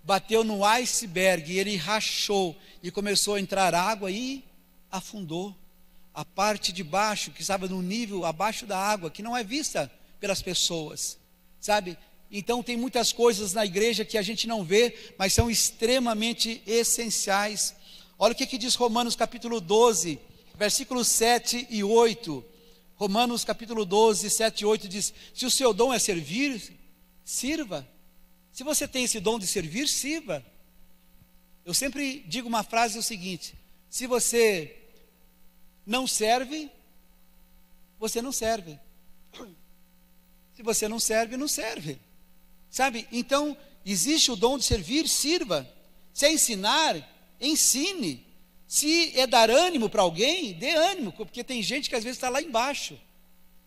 [0.03, 4.43] bateu no iceberg e ele rachou e começou a entrar água e
[4.91, 5.55] afundou.
[6.13, 9.91] A parte de baixo, que estava no nível abaixo da água, que não é vista
[10.19, 11.17] pelas pessoas,
[11.59, 11.97] sabe?
[12.31, 17.75] Então, tem muitas coisas na igreja que a gente não vê, mas são extremamente essenciais.
[18.17, 20.19] Olha o que, que diz Romanos capítulo 12,
[20.60, 22.45] versículos 7 e 8.
[22.95, 26.78] Romanos capítulo 12, 7 e 8 diz: Se o seu dom é servir,
[27.24, 27.88] sirva.
[28.52, 30.45] Se você tem esse dom de servir, sirva.
[31.63, 33.56] Eu sempre digo uma frase o seguinte:
[33.89, 34.76] se você
[35.86, 36.69] não serve,
[37.98, 38.78] você não serve.
[40.54, 41.98] Se você não serve, não serve.
[42.69, 43.08] Sabe?
[43.13, 45.65] Então, existe o dom de servir, sirva.
[46.13, 46.98] Se é ensinar,
[47.39, 48.29] ensine.
[48.69, 52.29] Se é dar ânimo para alguém, dê ânimo, porque tem gente que às vezes está
[52.29, 52.95] lá embaixo.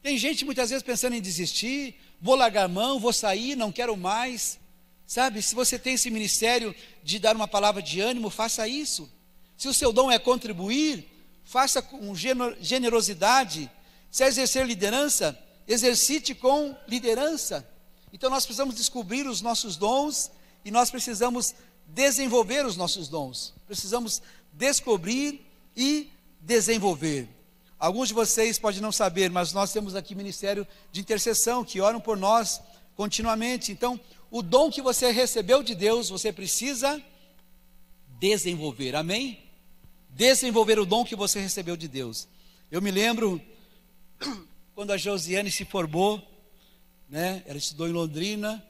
[0.00, 4.60] Tem gente muitas vezes pensando em desistir, vou largar mão, vou sair, não quero mais.
[5.04, 9.10] Sabe, se você tem esse ministério de dar uma palavra de ânimo, faça isso.
[9.56, 11.04] Se o seu dom é contribuir,
[11.42, 13.68] faça com generosidade.
[14.08, 15.36] Se é exercer liderança,
[15.66, 17.68] exercite com liderança.
[18.12, 20.30] Então nós precisamos descobrir os nossos dons
[20.64, 21.56] e nós precisamos
[21.88, 23.52] desenvolver os nossos dons.
[23.66, 25.44] Precisamos descobrir
[25.76, 26.10] e
[26.40, 27.28] desenvolver.
[27.78, 32.00] Alguns de vocês podem não saber, mas nós temos aqui ministério de intercessão que oram
[32.00, 32.60] por nós
[32.94, 33.72] continuamente.
[33.72, 33.98] Então,
[34.30, 37.02] o dom que você recebeu de Deus, você precisa
[38.20, 38.94] desenvolver.
[38.94, 39.42] Amém?
[40.08, 42.28] Desenvolver o dom que você recebeu de Deus.
[42.70, 43.42] Eu me lembro
[44.76, 46.22] quando a Josiane se formou,
[47.08, 47.42] né?
[47.46, 48.64] Ela estudou em Londrina,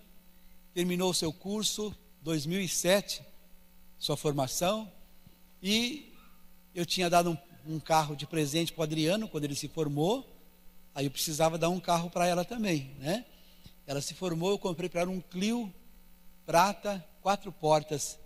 [0.73, 3.23] terminou o seu curso 2007,
[3.99, 4.91] sua formação.
[5.63, 6.13] E
[6.75, 10.29] eu tinha dado um, um carro de presente para o Adriano quando ele se formou.
[10.95, 13.25] Aí eu precisava dar um carro para ela também, né?
[13.87, 15.73] Ela se formou, eu comprei para ela um Clio
[16.45, 18.19] prata, quatro portas,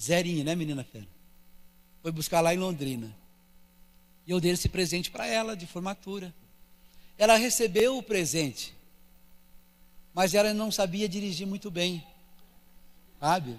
[0.00, 1.08] zerinho, né, menina fera?
[2.02, 3.14] Foi buscar lá em Londrina.
[4.26, 6.34] E eu dei esse presente para ela de formatura.
[7.16, 8.74] Ela recebeu o presente,
[10.12, 12.04] mas ela não sabia dirigir muito bem,
[13.20, 13.58] sabe?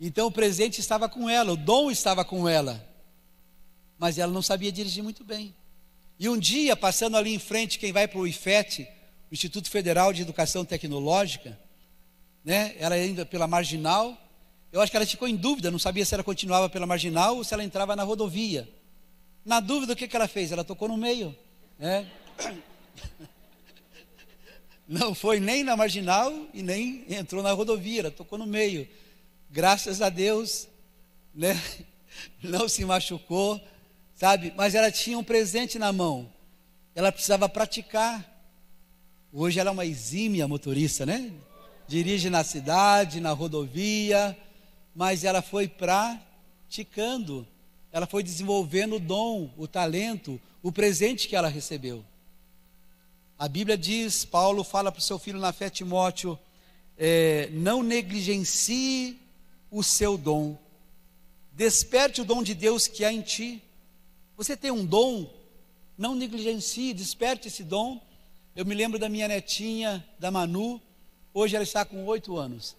[0.00, 2.86] Então o presente estava com ela, o dom estava com ela,
[3.98, 5.54] mas ela não sabia dirigir muito bem.
[6.18, 8.88] E um dia, passando ali em frente, quem vai para o IFET,
[9.30, 11.58] o Instituto Federal de Educação Tecnológica,
[12.44, 14.16] né, ela ainda pela marginal,
[14.70, 17.44] eu acho que ela ficou em dúvida, não sabia se ela continuava pela marginal ou
[17.44, 18.68] se ela entrava na rodovia.
[19.44, 20.52] Na dúvida, o que, que ela fez?
[20.52, 21.34] Ela tocou no meio.
[21.78, 22.06] Né?
[24.86, 28.88] Não foi nem na marginal e nem entrou na rodovia, ela tocou no meio
[29.50, 30.68] graças a Deus,
[31.34, 31.60] né?
[32.42, 33.60] não se machucou,
[34.14, 34.52] sabe?
[34.56, 36.30] Mas ela tinha um presente na mão,
[36.94, 38.36] ela precisava praticar.
[39.32, 41.30] Hoje ela é uma exímia motorista, né?
[41.86, 44.36] Dirige na cidade, na rodovia,
[44.94, 47.46] mas ela foi praticando,
[47.92, 52.04] ela foi desenvolvendo o dom, o talento, o presente que ela recebeu.
[53.38, 56.38] A Bíblia diz, Paulo fala para o seu filho na fé, Timóteo,
[56.96, 59.18] é, não negligencie
[59.70, 60.56] o seu dom,
[61.52, 63.62] desperte o dom de Deus que há em ti.
[64.36, 65.28] Você tem um dom,
[65.96, 68.00] não negligencie, desperte esse dom.
[68.54, 70.80] Eu me lembro da minha netinha, da Manu,
[71.34, 72.76] hoje ela está com oito anos,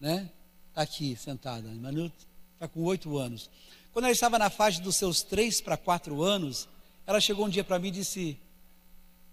[0.00, 0.30] né?
[0.68, 2.10] Está aqui sentada, Manu
[2.54, 3.50] está com oito anos.
[3.92, 6.68] Quando ela estava na faixa dos seus três para quatro anos,
[7.06, 8.38] ela chegou um dia para mim e disse: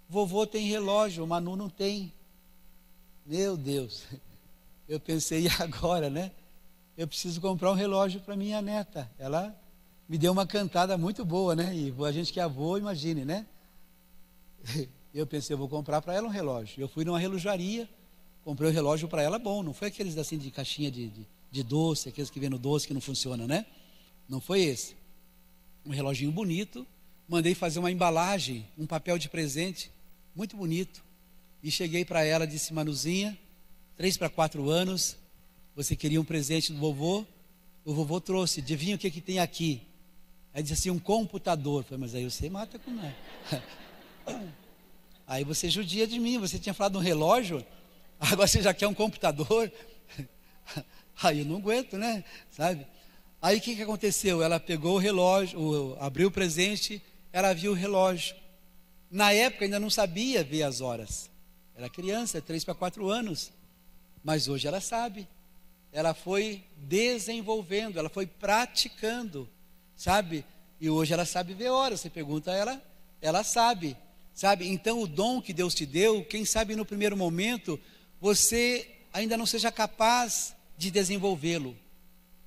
[0.10, 2.12] Vovô tem relógio, Manu não tem.
[3.26, 4.04] Meu Deus.
[4.90, 6.32] Eu pensei, e agora, né?
[7.00, 9.10] Eu preciso comprar um relógio para minha neta.
[9.18, 9.58] Ela
[10.10, 11.74] me deu uma cantada muito boa, né?
[11.74, 13.48] E a gente que é avô, imagine, né?
[15.14, 16.80] Eu pensei, eu vou comprar para ela um relógio.
[16.80, 17.90] Eu fui numa relojaria,
[18.44, 19.64] comprei um relógio para ela bom.
[19.64, 22.86] Não foi aqueles assim de caixinha de, de, de doce, aqueles que vêm no doce
[22.86, 23.66] que não funciona, né?
[24.28, 24.96] Não foi esse.
[25.86, 26.86] Um reloginho bonito.
[27.28, 29.90] Mandei fazer uma embalagem, um papel de presente
[30.36, 31.04] muito bonito.
[31.64, 33.36] E cheguei para ela, disse: Manuzinha,
[33.96, 35.18] três para quatro anos,
[35.84, 37.26] você queria um presente do vovô?
[37.86, 39.82] O vovô trouxe, adivinha o que, que tem aqui?
[40.54, 41.86] Aí disse assim: um computador.
[41.86, 43.16] Falei, mas aí você mata com nada.
[45.26, 47.64] Aí você judia de mim, você tinha falado um relógio,
[48.20, 49.72] agora você já quer um computador.
[51.22, 52.26] Aí eu não aguento, né?
[52.50, 52.86] Sabe?
[53.40, 54.42] Aí o que, que aconteceu?
[54.42, 58.36] Ela pegou o relógio, abriu o presente, ela viu o relógio.
[59.10, 61.30] Na época ainda não sabia ver as horas.
[61.76, 63.52] Era criança, três para quatro anos.
[64.24, 65.28] Mas hoje ela sabe.
[65.92, 69.50] Ela foi desenvolvendo, ela foi praticando,
[69.96, 70.46] sabe?
[70.80, 72.02] E hoje ela sabe ver horas.
[72.02, 72.84] Você pergunta a ela,
[73.22, 73.98] ela sabe,
[74.34, 74.68] sabe?
[74.68, 77.80] Então o dom que Deus te deu, quem sabe no primeiro momento
[78.22, 81.76] você ainda não seja capaz de desenvolvê-lo,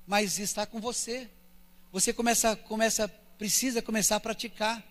[0.05, 1.29] mas está com você.
[1.91, 4.83] Você começa, começa, precisa começar a praticar.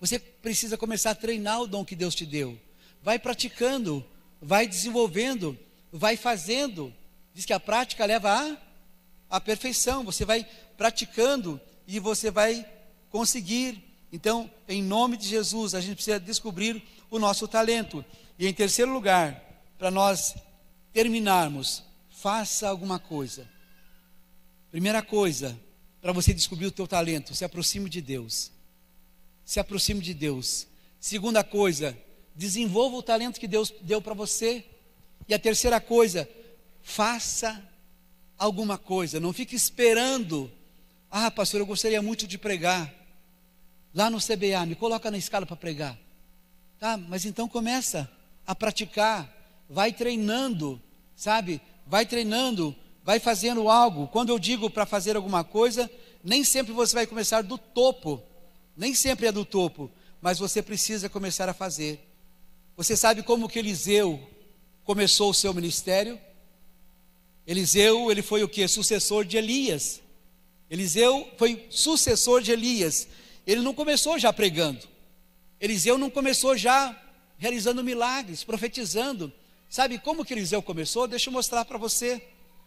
[0.00, 2.58] Você precisa começar a treinar o dom que Deus te deu.
[3.02, 4.04] Vai praticando,
[4.40, 5.58] vai desenvolvendo,
[5.90, 6.92] vai fazendo.
[7.34, 10.04] Diz que a prática leva à, à perfeição.
[10.04, 12.66] Você vai praticando e você vai
[13.10, 13.82] conseguir.
[14.12, 18.02] Então, em nome de Jesus, a gente precisa descobrir o nosso talento.
[18.38, 19.42] E em terceiro lugar,
[19.76, 20.34] para nós
[20.92, 23.46] terminarmos, faça alguma coisa.
[24.70, 25.58] Primeira coisa,
[26.00, 28.54] para você descobrir o teu talento, se aproxime de Deus
[29.44, 30.66] se aproxime de Deus.
[30.98, 31.96] Segunda coisa,
[32.34, 34.64] desenvolva o talento que Deus deu para você.
[35.28, 36.28] E a terceira coisa,
[36.84, 37.60] faça
[38.38, 39.18] alguma coisa.
[39.18, 40.48] Não fique esperando.
[41.10, 42.94] Ah, pastor, eu gostaria muito de pregar.
[43.92, 45.98] Lá no CBA, me coloca na escala para pregar.
[46.78, 48.08] Tá, mas então começa
[48.46, 49.28] a praticar,
[49.68, 50.80] vai treinando,
[51.16, 51.60] sabe?
[51.84, 54.06] Vai treinando, vai fazendo algo.
[54.06, 55.90] Quando eu digo para fazer alguma coisa,
[56.22, 58.22] nem sempre você vai começar do topo
[58.76, 62.00] nem sempre é do topo, mas você precisa começar a fazer.
[62.76, 64.20] Você sabe como que Eliseu
[64.84, 66.18] começou o seu ministério?
[67.46, 68.66] Eliseu, ele foi o que?
[68.66, 70.00] Sucessor de Elias.
[70.70, 73.06] Eliseu foi sucessor de Elias.
[73.46, 74.86] Ele não começou já pregando.
[75.60, 76.98] Eliseu não começou já
[77.36, 79.32] realizando milagres, profetizando.
[79.68, 81.06] Sabe como que Eliseu começou?
[81.06, 82.22] Deixa eu mostrar para você.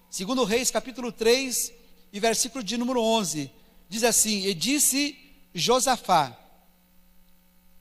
[0.10, 1.74] Segundo Reis, capítulo 3,
[2.12, 3.52] e versículo de número 11.
[3.90, 5.18] Diz assim: E disse
[5.54, 6.38] Josafá: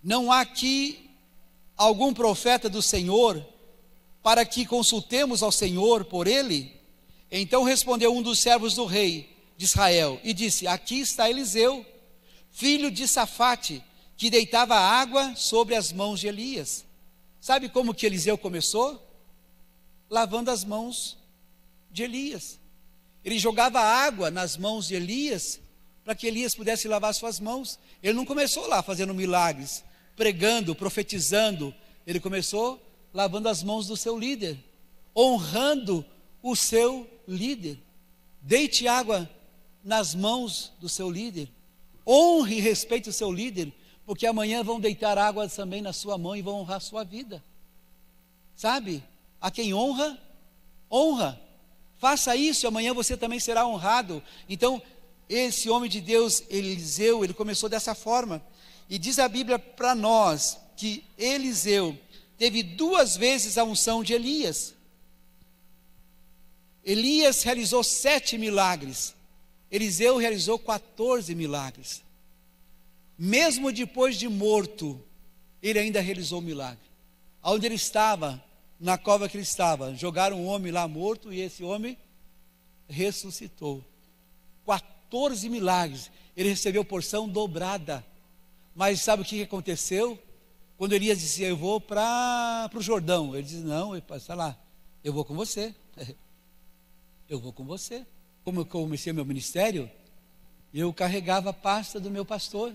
[0.02, 1.10] Não há aqui
[1.76, 3.44] algum profeta do Senhor
[4.22, 6.75] para que consultemos ao Senhor por ele?
[7.30, 11.84] Então respondeu um dos servos do rei de Israel e disse: Aqui está Eliseu,
[12.50, 13.82] filho de Safate,
[14.16, 16.84] que deitava água sobre as mãos de Elias.
[17.40, 19.02] Sabe como que Eliseu começou?
[20.08, 21.16] Lavando as mãos
[21.90, 22.58] de Elias.
[23.24, 25.60] Ele jogava água nas mãos de Elias
[26.04, 27.78] para que Elias pudesse lavar suas mãos.
[28.00, 29.82] Ele não começou lá fazendo milagres,
[30.14, 31.74] pregando, profetizando.
[32.06, 32.80] Ele começou
[33.12, 34.56] lavando as mãos do seu líder,
[35.16, 36.04] honrando
[36.40, 37.78] o seu líder.
[38.40, 39.28] Deite água
[39.82, 41.48] nas mãos do seu líder.
[42.06, 43.72] Honre e respeite o seu líder,
[44.04, 47.42] porque amanhã vão deitar água também na sua mão e vão honrar a sua vida.
[48.54, 49.02] Sabe?
[49.40, 50.18] A quem honra,
[50.90, 51.40] honra.
[51.98, 54.22] Faça isso e amanhã você também será honrado.
[54.48, 54.80] Então,
[55.28, 58.42] esse homem de Deus, Eliseu, ele começou dessa forma.
[58.88, 61.98] E diz a Bíblia para nós que Eliseu
[62.38, 64.75] teve duas vezes a unção de Elias.
[66.86, 69.12] Elias realizou sete milagres,
[69.68, 72.00] Eliseu realizou 14 milagres.
[73.18, 75.02] Mesmo depois de morto,
[75.60, 76.86] ele ainda realizou milagre.
[77.42, 78.40] Onde ele estava,
[78.78, 81.98] na cova que ele estava, jogaram um homem lá morto e esse homem
[82.88, 83.84] ressuscitou.
[84.64, 86.08] 14 milagres.
[86.36, 88.06] Ele recebeu porção dobrada.
[88.76, 90.16] Mas sabe o que aconteceu?
[90.78, 93.34] Quando Elias disse, eu vou para o Jordão.
[93.34, 94.56] Ele disse, não, está lá,
[95.02, 95.74] eu vou com você.
[97.28, 98.06] Eu vou com você.
[98.44, 99.90] Como eu comecei meu ministério,
[100.72, 102.72] eu carregava a pasta do meu pastor.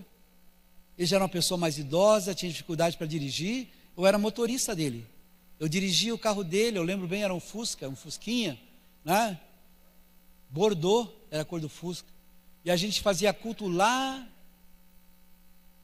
[0.98, 3.70] Ele já era uma pessoa mais idosa, tinha dificuldade para dirigir.
[3.96, 5.06] Eu era motorista dele.
[5.60, 8.60] Eu dirigia o carro dele, eu lembro bem, era um Fusca, um Fusquinha,
[9.06, 9.40] né?
[10.50, 12.10] Bordeaux era a cor do Fusca.
[12.66, 14.28] E a gente fazia culto lá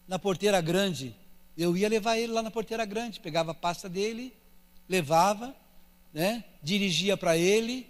[0.07, 1.15] na porteira grande.
[1.57, 4.33] Eu ia levar ele lá na porteira grande, pegava a pasta dele,
[4.89, 5.55] levava,
[6.13, 6.43] né?
[6.61, 7.87] Dirigia para ele,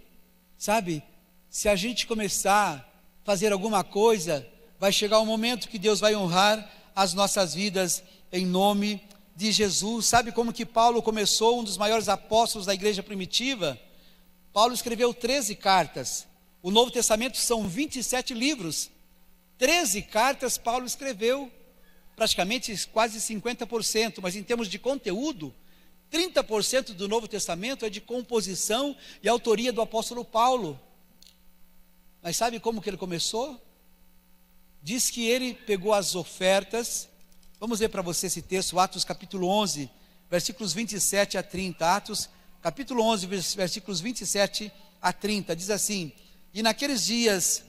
[0.57, 1.03] sabe?
[1.49, 4.45] Se a gente começar a fazer alguma coisa,
[4.79, 9.01] vai chegar um momento que Deus vai honrar as nossas vidas em nome
[9.35, 10.05] de Jesus.
[10.05, 13.79] Sabe como que Paulo começou, um dos maiores apóstolos da igreja primitiva?
[14.51, 16.27] Paulo escreveu 13 cartas.
[16.63, 18.89] O Novo Testamento são 27 livros.
[19.57, 21.51] 13 cartas Paulo escreveu,
[22.15, 25.53] praticamente quase 50%, mas em termos de conteúdo,
[26.11, 30.79] 30% do Novo Testamento é de composição e autoria do apóstolo Paulo.
[32.21, 33.61] Mas sabe como que ele começou?
[34.81, 37.09] Diz que ele pegou as ofertas
[37.59, 39.89] Vamos ler para você esse texto, Atos capítulo 11,
[40.29, 41.95] versículos 27 a 30.
[41.95, 42.29] Atos
[42.61, 45.55] capítulo 11, versículos 27 a 30.
[45.55, 46.11] Diz assim:
[46.53, 47.63] E naqueles dias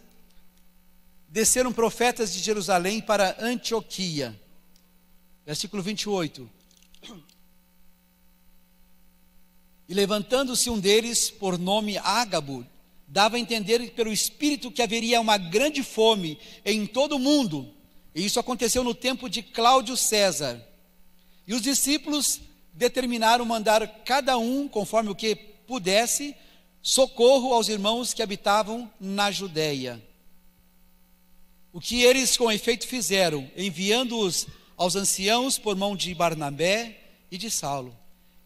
[1.27, 4.39] desceram profetas de Jerusalém para Antioquia.
[5.47, 6.51] Versículo 28.
[9.89, 12.67] E levantando-se um deles, por nome Ágabo,
[13.07, 17.75] dava a entender pelo Espírito que haveria uma grande fome em todo o mundo
[18.19, 20.61] e isso aconteceu no tempo de Cláudio César.
[21.47, 22.41] E os discípulos
[22.73, 26.35] determinaram mandar cada um, conforme o que pudesse,
[26.83, 30.03] socorro aos irmãos que habitavam na Judéia.
[31.73, 36.99] O que eles com efeito fizeram, enviando-os aos anciãos por mão de Barnabé
[37.31, 37.97] e de Saulo.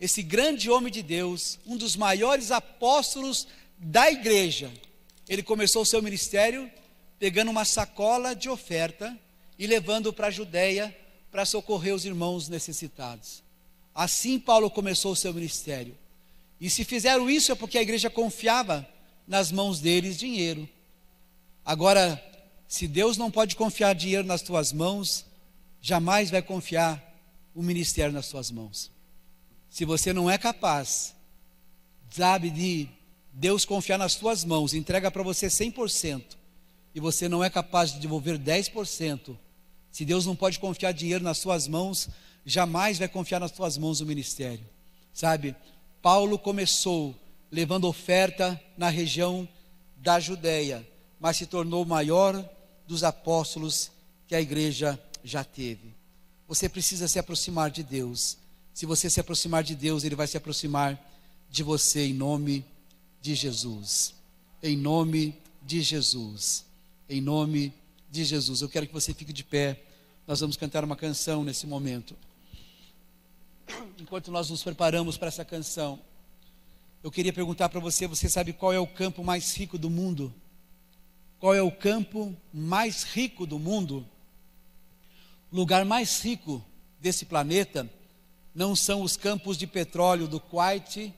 [0.03, 3.47] Esse grande homem de Deus, um dos maiores apóstolos
[3.79, 4.69] da igreja,
[5.29, 6.69] ele começou o seu ministério
[7.21, 9.17] pegando uma sacola de oferta
[9.57, 10.93] e levando para a Judéia
[11.31, 13.45] para socorrer os irmãos necessitados.
[13.95, 15.97] Assim Paulo começou o seu ministério.
[16.61, 18.85] E se fizeram isso é porque a igreja confiava
[19.25, 20.69] nas mãos deles dinheiro.
[21.65, 22.21] Agora,
[22.67, 25.25] se Deus não pode confiar dinheiro nas tuas mãos,
[25.81, 27.01] jamais vai confiar
[27.55, 28.91] o ministério nas tuas mãos.
[29.73, 31.15] Se você não é capaz,
[32.11, 32.91] sabe, de
[33.33, 36.37] Deus confiar nas tuas mãos, entrega para você 100%,
[36.95, 39.35] e você não é capaz de devolver 10%,
[39.91, 42.11] se Deus não pode confiar dinheiro nas suas mãos,
[42.45, 44.69] jamais vai confiar nas suas mãos o ministério.
[45.11, 45.57] Sabe?
[46.03, 47.17] Paulo começou
[47.51, 49.49] levando oferta na região
[49.97, 50.87] da Judéia,
[51.19, 52.47] mas se tornou o maior
[52.87, 53.91] dos apóstolos
[54.29, 55.95] que a igreja já teve.
[56.47, 58.42] Você precisa se aproximar de Deus.
[58.75, 60.99] Se você se aproximar de Deus, Ele vai se aproximar
[61.51, 62.65] de você em nome
[63.21, 64.15] de Jesus.
[64.63, 66.65] Em nome de Jesus.
[67.09, 67.73] Em nome
[68.11, 68.63] de Jesus.
[68.63, 69.83] Eu quero que você fique de pé.
[70.27, 72.17] Nós vamos cantar uma canção nesse momento.
[73.99, 75.99] Enquanto nós nos preparamos para essa canção,
[77.03, 80.33] eu queria perguntar para você: você sabe qual é o campo mais rico do mundo?
[81.39, 84.07] Qual é o campo mais rico do mundo?
[85.51, 86.65] O lugar mais rico
[87.01, 87.91] desse planeta
[88.55, 91.15] não são os campos de petróleo do Kuwait,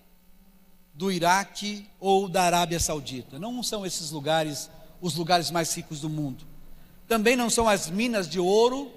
[0.95, 3.39] do Iraque ou da Arábia Saudita.
[3.39, 4.71] Não são esses lugares
[5.05, 6.47] os lugares mais ricos do mundo.
[7.07, 8.91] Também não são as minas de ouro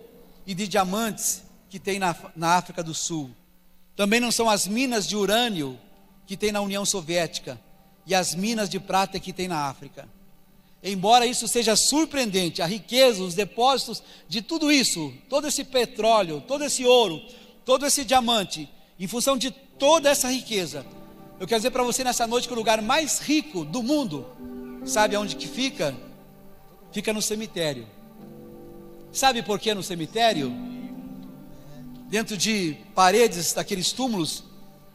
[0.46, 3.30] e de diamantes que tem na, na África do Sul.
[3.94, 5.78] Também não são as minas de urânio
[6.26, 7.60] que tem na União Soviética
[8.06, 10.08] e as minas de prata que tem na África.
[10.82, 16.64] Embora isso seja surpreendente, a riqueza, os depósitos de tudo isso, todo esse petróleo, todo
[16.64, 17.22] esse ouro,
[17.68, 20.86] todo esse diamante, em função de toda essa riqueza,
[21.38, 24.26] eu quero dizer para você nessa noite que o lugar mais rico do mundo,
[24.86, 25.94] sabe aonde que fica?
[26.94, 27.86] Fica no cemitério.
[29.12, 30.50] Sabe por que no cemitério?
[32.08, 34.46] Dentro de paredes daqueles túmulos,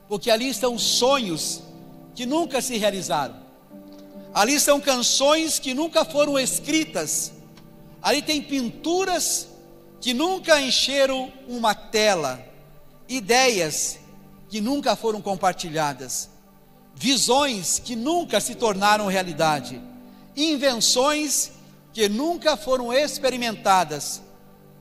[0.09, 1.63] porque ali estão sonhos
[2.15, 3.37] que nunca se realizaram.
[4.33, 7.35] Ali estão canções que nunca foram escritas.
[8.01, 9.47] Ali tem pinturas
[10.01, 12.51] que nunca encheram uma tela,
[13.09, 13.99] ideias
[14.49, 16.29] que nunca foram compartilhadas,
[16.95, 19.81] visões que nunca se tornaram realidade,
[20.37, 21.53] invenções
[21.93, 24.23] que nunca foram experimentadas,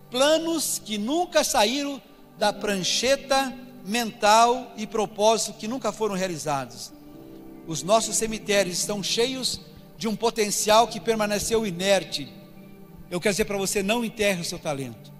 [0.09, 2.01] planos que nunca saíram
[2.37, 3.53] da prancheta
[3.85, 6.91] mental e propósito que nunca foram realizados.
[7.67, 9.61] Os nossos cemitérios estão cheios
[9.97, 12.31] de um potencial que permaneceu inerte.
[13.09, 15.10] Eu quero dizer para você: não enterre o seu talento.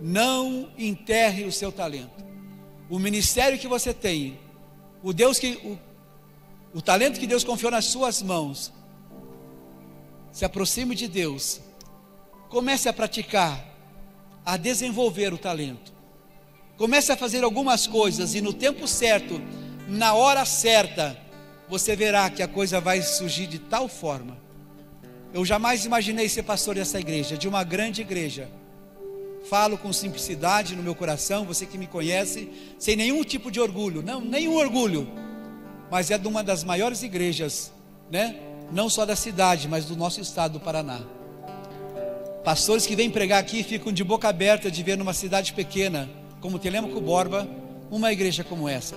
[0.00, 2.24] Não enterre o seu talento.
[2.88, 4.38] O ministério que você tem,
[5.02, 8.72] o Deus que o, o talento que Deus confiou nas suas mãos,
[10.30, 11.60] se aproxime de Deus.
[12.48, 13.64] Comece a praticar,
[14.44, 15.92] a desenvolver o talento.
[16.76, 19.40] Comece a fazer algumas coisas e no tempo certo,
[19.88, 21.18] na hora certa,
[21.68, 24.36] você verá que a coisa vai surgir de tal forma.
[25.32, 28.50] Eu jamais imaginei ser pastor dessa igreja, de uma grande igreja.
[29.48, 34.02] Falo com simplicidade no meu coração, você que me conhece, sem nenhum tipo de orgulho,
[34.02, 35.08] não, nenhum orgulho,
[35.90, 37.72] mas é de uma das maiores igrejas,
[38.10, 38.36] né?
[38.72, 41.00] Não só da cidade, mas do nosso estado do Paraná.
[42.44, 46.08] Pastores que vêm pregar aqui ficam de boca aberta de ver numa cidade pequena,
[46.40, 47.48] como Telemaco Borba,
[47.90, 48.96] uma igreja como essa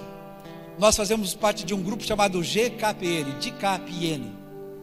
[0.79, 4.31] nós fazemos parte de um grupo chamado GKPN, GKPN,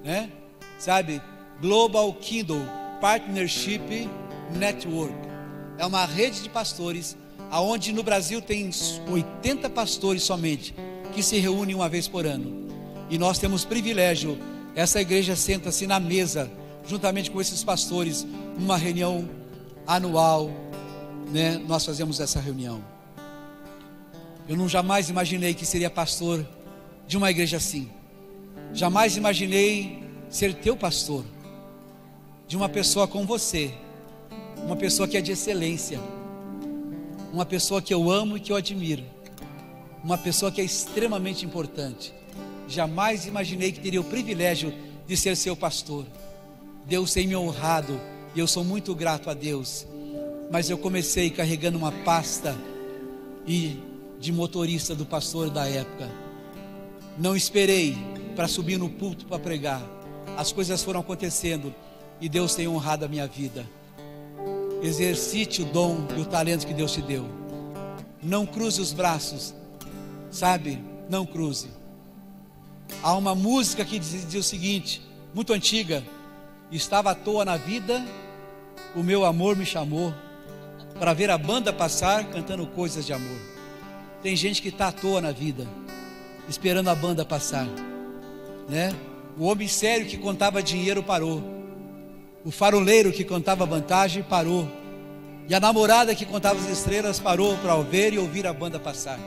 [0.04, 0.30] né?
[0.78, 1.22] Sabe?
[1.58, 2.60] Global Kindle
[3.00, 4.06] Partnership
[4.54, 5.35] Network.
[5.78, 7.16] É uma rede de pastores,
[7.50, 8.70] aonde no Brasil tem
[9.08, 10.74] 80 pastores somente,
[11.12, 12.66] que se reúnem uma vez por ano.
[13.10, 14.38] E nós temos privilégio,
[14.74, 16.50] essa igreja senta-se na mesa,
[16.86, 18.26] juntamente com esses pastores,
[18.58, 19.28] numa reunião
[19.86, 20.50] anual,
[21.30, 21.58] né?
[21.66, 22.82] Nós fazemos essa reunião.
[24.48, 26.46] Eu não jamais imaginei que seria pastor
[27.06, 27.88] de uma igreja assim.
[28.72, 31.24] Jamais imaginei ser teu pastor.
[32.46, 33.74] De uma pessoa como você.
[34.64, 36.00] Uma pessoa que é de excelência.
[37.32, 39.04] Uma pessoa que eu amo e que eu admiro.
[40.02, 42.12] Uma pessoa que é extremamente importante.
[42.68, 44.72] Jamais imaginei que teria o privilégio
[45.06, 46.04] de ser seu pastor.
[46.84, 48.00] Deus tem me honrado
[48.34, 49.86] e eu sou muito grato a Deus.
[50.50, 52.56] Mas eu comecei carregando uma pasta
[53.46, 53.78] e
[54.18, 56.10] de motorista do pastor da época.
[57.18, 57.96] Não esperei
[58.34, 59.82] para subir no púlpito para pregar.
[60.36, 61.74] As coisas foram acontecendo
[62.20, 63.66] e Deus tem honrado a minha vida.
[64.86, 67.26] Exercite o dom e o talento que Deus te deu.
[68.22, 69.52] Não cruze os braços,
[70.30, 70.80] sabe?
[71.10, 71.68] Não cruze.
[73.02, 75.02] Há uma música que diz, diz o seguinte,
[75.34, 76.04] muito antiga:
[76.70, 78.00] Estava à toa na vida,
[78.94, 80.14] o meu amor me chamou
[81.00, 83.40] para ver a banda passar cantando coisas de amor.
[84.22, 85.66] Tem gente que está à toa na vida,
[86.48, 87.66] esperando a banda passar,
[88.68, 88.94] né?
[89.36, 91.55] O homem sério que contava dinheiro parou.
[92.46, 94.66] O faroleiro que contava vantagem parou.
[95.46, 99.18] E a namorada que contava as estrelas parou para ver e ouvir a banda passar.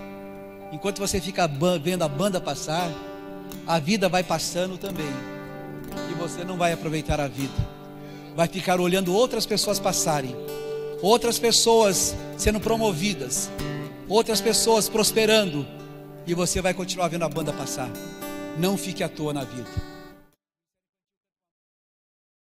[0.72, 1.47] Enquanto você fica
[1.84, 2.89] vendo a banda passar,
[3.67, 5.11] a vida vai passando também.
[6.09, 7.53] E você não vai aproveitar a vida.
[8.36, 10.36] Vai ficar olhando outras pessoas passarem.
[11.01, 13.51] Outras pessoas sendo promovidas
[14.09, 15.65] outras pessoas prosperando,
[16.26, 17.89] e você vai continuar vendo a banda passar.
[18.57, 19.70] Não fique à toa na vida.